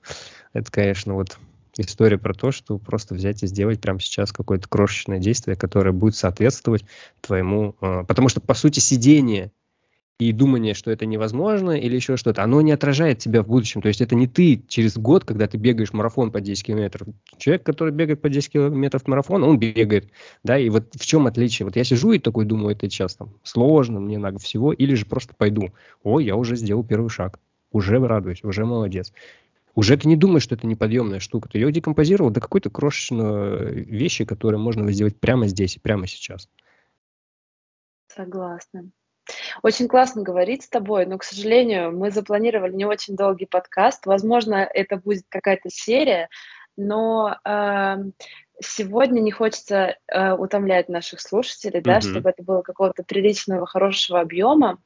[0.53, 1.37] Это, конечно, вот
[1.75, 6.15] история про то, что просто взять и сделать прямо сейчас какое-то крошечное действие, которое будет
[6.15, 6.85] соответствовать
[7.19, 7.75] твоему...
[7.81, 9.51] Э, потому что, по сути, сидение
[10.19, 13.81] и думание, что это невозможно или еще что-то, оно не отражает тебя в будущем.
[13.81, 17.07] То есть это не ты через год, когда ты бегаешь марафон по 10 километров.
[17.37, 20.11] Человек, который бегает по 10 километров марафон, он бегает.
[20.43, 21.65] Да, и вот в чем отличие?
[21.65, 25.05] Вот я сижу и такой думаю, это сейчас там сложно, мне надо всего, или же
[25.05, 25.73] просто пойду.
[26.03, 27.39] О, я уже сделал первый шаг.
[27.71, 29.11] Уже радуюсь, уже молодец.
[29.75, 31.49] Уже ты не думаешь, что это неподъемная штука.
[31.49, 36.47] Ты ее декомпозировал до какой-то крошечной вещи, которые можно сделать прямо здесь и прямо сейчас.
[38.15, 38.91] Согласна.
[39.61, 44.05] Очень классно говорить с тобой, но, к сожалению, мы запланировали не очень долгий подкаст.
[44.05, 46.29] Возможно, это будет какая-то серия,
[46.75, 47.95] но э,
[48.61, 51.83] сегодня не хочется э, утомлять наших слушателей, mm-hmm.
[51.83, 54.79] да, чтобы это было какого-то приличного, хорошего объема.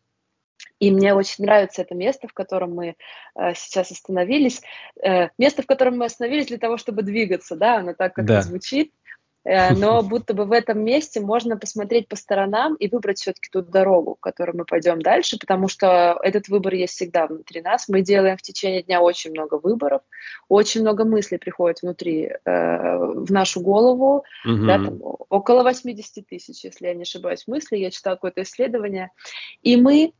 [0.80, 2.95] И мне очень нравится это место, в котором мы
[3.36, 4.61] э, сейчас остановились.
[5.03, 8.41] Э, место, в котором мы остановились для того, чтобы двигаться, да, оно так как да.
[8.41, 8.91] звучит.
[9.47, 13.61] Э, но будто бы в этом месте можно посмотреть по сторонам и выбрать все-таки ту
[13.61, 17.87] дорогу, которую мы пойдем дальше, потому что этот выбор есть всегда внутри нас.
[17.87, 20.01] Мы делаем в течение дня очень много выборов,
[20.49, 24.65] очень много мыслей приходит внутри, э, в нашу голову, угу.
[24.65, 27.81] да, там, около 80 тысяч, если я не ошибаюсь, мыслей.
[27.81, 29.11] Я читала какое-то исследование.
[29.61, 30.13] И мы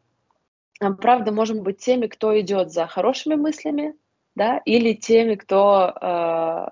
[0.99, 3.95] правда, можем быть теми, кто идет за хорошими мыслями,
[4.36, 6.67] да, или теми, кто э,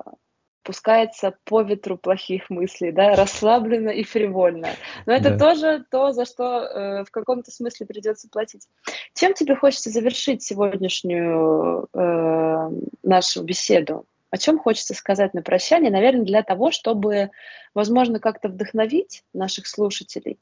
[0.65, 4.69] пускается по ветру плохих мыслей, да, расслабленно и фривольно.
[5.05, 5.37] Но это да.
[5.37, 8.67] тоже то, за что э, в каком-то смысле придется платить.
[9.13, 12.71] Чем тебе хочется завершить сегодняшнюю э,
[13.03, 14.05] нашу беседу?
[14.31, 15.91] О чем хочется сказать на прощание?
[15.91, 17.29] Наверное, для того, чтобы,
[17.73, 20.39] возможно, как-то вдохновить наших слушателей.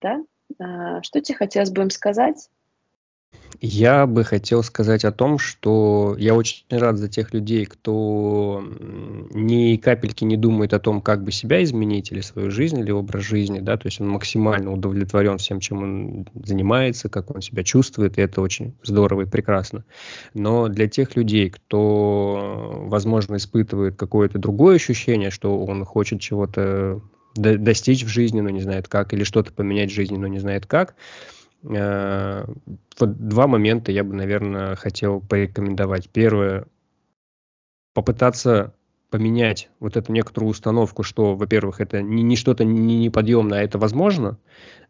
[0.00, 0.22] Да?
[0.58, 2.48] Э, что тебе хотелось бы им сказать?
[3.60, 8.62] Я бы хотел сказать о том, что я очень рад за тех людей, кто
[9.30, 13.22] ни капельки не думает о том, как бы себя изменить или свою жизнь, или образ
[13.22, 18.18] жизни, да, то есть он максимально удовлетворен всем, чем он занимается, как он себя чувствует,
[18.18, 19.84] и это очень здорово и прекрасно.
[20.34, 27.00] Но для тех людей, кто, возможно, испытывает какое-то другое ощущение, что он хочет чего-то
[27.34, 30.66] достичь в жизни, но не знает как, или что-то поменять в жизни, но не знает
[30.66, 30.94] как,
[31.68, 36.08] вот два момента я бы, наверное, хотел порекомендовать.
[36.08, 36.66] Первое,
[37.92, 38.75] попытаться
[39.10, 43.78] поменять вот эту некоторую установку, что, во-первых, это не, не что-то не неподъемное, а это
[43.78, 44.38] возможно,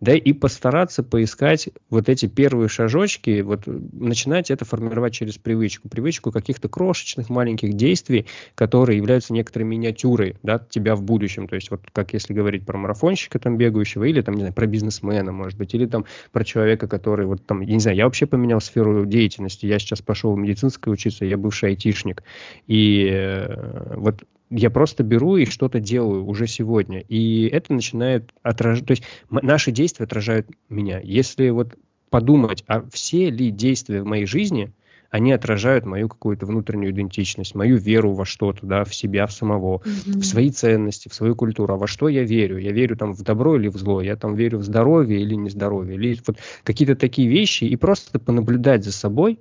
[0.01, 6.33] да, и постараться поискать вот эти первые шажочки, вот начинать это формировать через привычку, привычку
[6.33, 11.83] каких-то крошечных маленьких действий, которые являются некоторой миниатюрой, да, тебя в будущем, то есть вот
[11.93, 15.75] как если говорить про марафонщика там бегающего, или там, не знаю, про бизнесмена, может быть,
[15.75, 19.67] или там про человека, который вот там, я не знаю, я вообще поменял сферу деятельности,
[19.67, 22.23] я сейчас пошел в медицинское учиться, я бывший айтишник,
[22.67, 24.16] и э, вот
[24.51, 27.01] я просто беру и что-то делаю уже сегодня.
[27.01, 28.87] И это начинает отражать...
[28.87, 31.01] То есть наши действия отражают меня.
[31.03, 31.77] Если вот
[32.11, 34.73] подумать, а все ли действия в моей жизни,
[35.11, 39.79] они отражают мою какую-то внутреннюю идентичность, мою веру во что-то, да, в себя, в самого,
[39.79, 40.19] mm-hmm.
[40.19, 41.75] в свои ценности, в свою культуру.
[41.75, 42.59] А во что я верю?
[42.59, 44.01] Я верю там в добро или в зло?
[44.03, 45.95] Я там верю в здоровье или нездоровье?
[45.95, 47.65] Или вот какие-то такие вещи.
[47.65, 49.39] И просто понаблюдать за собой,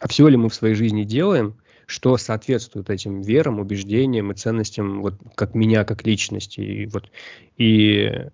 [0.00, 1.54] а все ли мы в своей жизни делаем,
[1.92, 6.60] что соответствует этим верам, убеждениям и ценностям, вот как меня, как личности.
[6.60, 7.10] И, вот,
[7.58, 8.28] и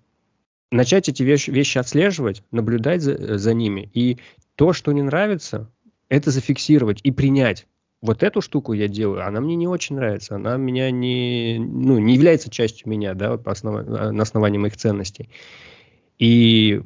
[0.71, 3.91] начать эти вещи, вещи отслеживать, наблюдать за, за ними.
[3.93, 4.19] И
[4.55, 5.69] то, что не нравится,
[6.09, 7.67] это зафиксировать и принять.
[8.01, 12.15] Вот эту штуку я делаю, она мне не очень нравится, она меня не, ну, не
[12.15, 13.85] является частью меня, да, по основ...
[13.85, 15.31] на основании моих ценностей.
[16.21, 16.81] И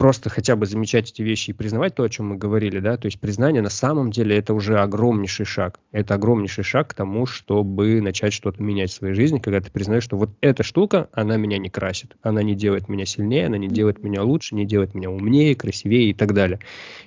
[0.00, 3.04] просто хотя бы замечать эти вещи и признавать то, о чем мы говорили, да, то
[3.04, 5.78] есть признание на самом деле это уже огромнейший шаг.
[5.92, 10.02] Это огромнейший шаг к тому, чтобы начать что-то менять в своей жизни, когда ты признаешь,
[10.02, 13.68] что вот эта штука, она меня не красит, она не делает меня сильнее, она не
[13.68, 16.60] делает меня лучше, не делает меня умнее, красивее и так далее.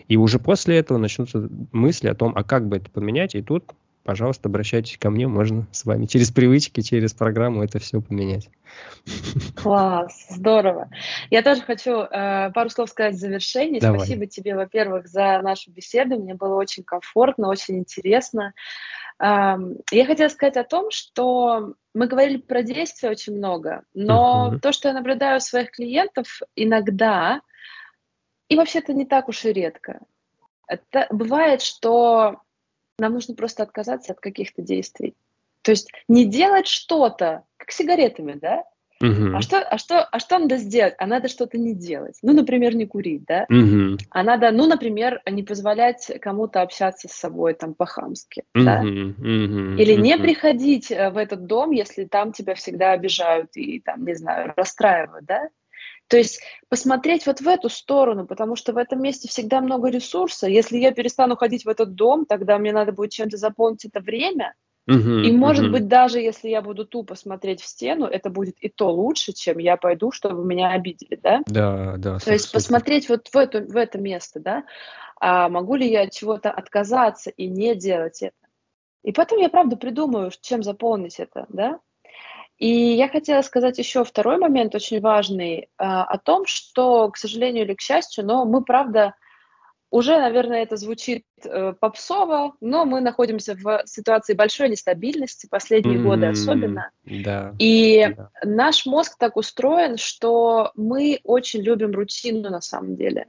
[0.07, 3.73] И уже после этого начнутся мысли о том, а как бы это поменять, и тут
[4.03, 8.49] пожалуйста, обращайтесь ко мне, можно с вами через привычки, через программу это все поменять.
[9.55, 10.89] Класс, здорово.
[11.29, 13.79] Я тоже хочу э, пару слов сказать в завершении.
[13.79, 13.99] Давай.
[13.99, 16.19] Спасибо тебе, во-первых, за нашу беседу.
[16.19, 18.53] Мне было очень комфортно, очень интересно.
[19.19, 19.55] Э,
[19.91, 24.59] я хотела сказать о том, что мы говорили про действия очень много, но uh-huh.
[24.59, 27.41] то, что я наблюдаю у своих клиентов, иногда,
[28.49, 29.99] и вообще это не так уж и редко,
[30.67, 32.41] это бывает, что
[32.99, 35.15] нам нужно просто отказаться от каких-то действий.
[35.61, 38.63] То есть не делать что-то, как сигаретами, да?
[39.01, 39.35] Uh-huh.
[39.35, 40.93] А, что, а, что, а что надо сделать?
[40.97, 42.17] А надо что-то не делать.
[42.21, 43.45] Ну, например, не курить, да?
[43.51, 43.97] Uh-huh.
[44.09, 48.63] А надо, ну, например, не позволять кому-то общаться с собой там по-хамски, uh-huh.
[48.63, 48.83] да?
[48.83, 49.75] Uh-huh.
[49.77, 54.15] Или не приходить э, в этот дом, если там тебя всегда обижают и там, не
[54.15, 55.49] знаю, расстраивают, да?
[56.07, 60.47] То есть посмотреть вот в эту сторону, потому что в этом месте всегда много ресурса.
[60.47, 64.53] Если я перестану ходить в этот дом, тогда мне надо будет чем-то заполнить это время.
[64.89, 65.71] Uh-huh, и может uh-huh.
[65.71, 69.57] быть даже если я буду тупо смотреть в стену, это будет и то лучше, чем
[69.57, 71.41] я пойду, чтобы меня обидели, да?
[71.45, 72.19] Да, да.
[72.19, 74.65] То есть посмотреть вот в, эту, в это место, да?
[75.21, 78.35] А могу ли я от чего-то отказаться и не делать это?
[79.03, 81.79] И потом я правда придумаю, чем заполнить это, да?
[82.57, 87.65] И я хотела сказать еще второй момент, очень важный, а, о том, что, к сожалению
[87.65, 89.15] или к счастью, но мы, правда,
[89.93, 96.03] уже, наверное, это звучит э, попсово, но мы находимся в ситуации большой нестабильности, последние mm-hmm.
[96.03, 96.89] годы особенно.
[97.05, 97.53] Да.
[97.59, 98.31] И да.
[98.43, 103.27] наш мозг так устроен, что мы очень любим рутину на самом деле.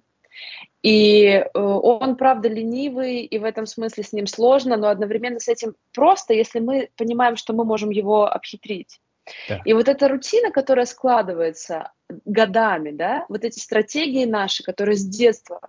[0.82, 5.48] И э, он, правда, ленивый, и в этом смысле с ним сложно, но одновременно с
[5.48, 9.00] этим просто, если мы понимаем, что мы можем его обхитрить.
[9.48, 9.60] Да.
[9.64, 11.92] И вот эта рутина, которая складывается
[12.24, 15.60] годами, да, вот эти стратегии наши, которые с детства,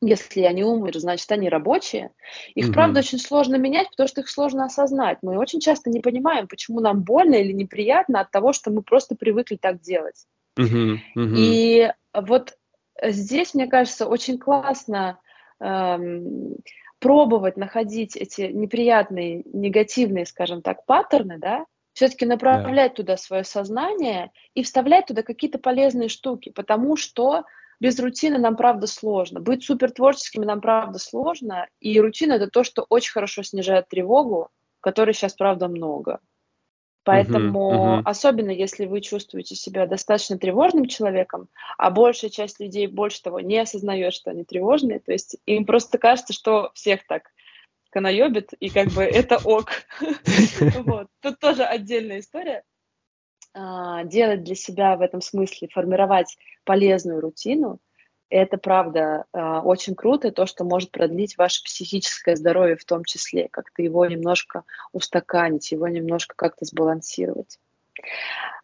[0.00, 2.10] если они умерли, значит, они рабочие,
[2.54, 2.74] их, угу.
[2.74, 5.18] правда, очень сложно менять, потому что их сложно осознать.
[5.22, 9.14] Мы очень часто не понимаем, почему нам больно или неприятно от того, что мы просто
[9.14, 10.26] привыкли так делать.
[10.58, 11.34] Угу, угу.
[11.36, 12.56] И вот
[13.02, 15.18] здесь, мне кажется, очень классно
[15.60, 16.56] эм,
[16.98, 22.96] пробовать находить эти неприятные, негативные, скажем так, паттерны, да, все-таки направлять да.
[22.96, 27.44] туда свое сознание и вставлять туда какие-то полезные штуки, потому что
[27.80, 29.40] без рутины нам правда сложно.
[29.40, 34.50] Быть супер творческими нам правда сложно, и рутина это то, что очень хорошо снижает тревогу,
[34.80, 36.20] которой сейчас правда много.
[37.04, 38.02] Поэтому, uh-huh, uh-huh.
[38.06, 43.58] особенно если вы чувствуете себя достаточно тревожным человеком, а большая часть людей, больше того, не
[43.58, 47.24] осознает, что они тревожные, то есть им просто кажется, что всех так
[47.94, 49.70] канаебит, и как бы это ок.
[51.20, 52.64] Тут тоже отдельная история.
[53.54, 57.78] А, делать для себя в этом смысле, формировать полезную рутину,
[58.30, 63.48] это правда а, очень круто, то, что может продлить ваше психическое здоровье в том числе,
[63.48, 67.60] как-то его немножко устаканить, его немножко как-то сбалансировать.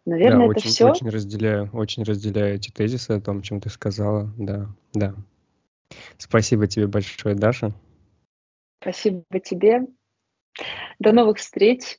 [0.05, 0.91] Наверное, да, это очень, все.
[0.91, 4.28] Очень разделяю, очень разделяю эти тезисы о том, чем ты сказала.
[4.37, 5.14] Да, да.
[6.18, 7.72] Спасибо тебе большое, Даша.
[8.81, 9.87] Спасибо тебе.
[10.99, 11.99] До новых встреч.